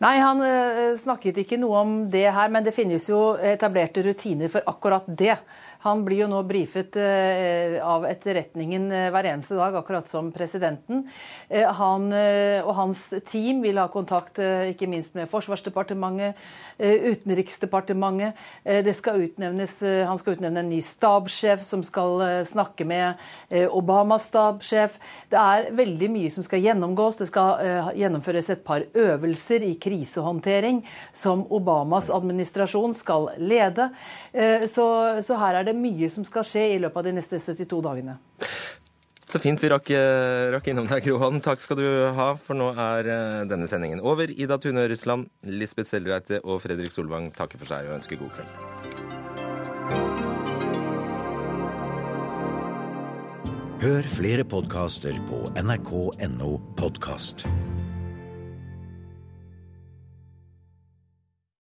[0.01, 4.49] Nei, han uh, snakket ikke noe om det her, men det finnes jo etablerte rutiner
[4.49, 5.35] for akkurat det.
[5.81, 11.07] Han blir jo nå brifet eh, av etterretningen eh, hver eneste dag, akkurat som presidenten.
[11.49, 16.37] Eh, han og hans team vil ha kontakt ikke minst med Forsvarsdepartementet,
[16.81, 18.37] Utenriksdepartementet.
[18.85, 19.73] Det skal utnevnes,
[20.07, 23.21] han skal utnevne en ny stabssjef som skal snakke med
[23.69, 24.97] Obamas stabssjef.
[25.31, 27.19] Det er veldig mye som skal gjennomgås.
[27.21, 30.81] Det skal gjennomføres et par øvelser i krisehåndtering
[31.13, 33.91] som Obamas administrasjon skal lede.
[34.71, 34.87] Så,
[35.25, 37.81] så her er det det mye som skal skje i løpet av de neste 72
[37.87, 38.19] dagene.
[39.31, 41.39] Så fint vi rakk, eh, rakk innom deg, Grohan.
[41.39, 44.27] Takk skal du ha, for nå er eh, denne sendingen over.
[44.27, 48.51] Ida Tune Russland, Lisbeth Sellreite og Fredrik Solvang takker for seg og ønsker god kveld.
[53.81, 57.47] Hør flere podkaster på nrk.no podkast.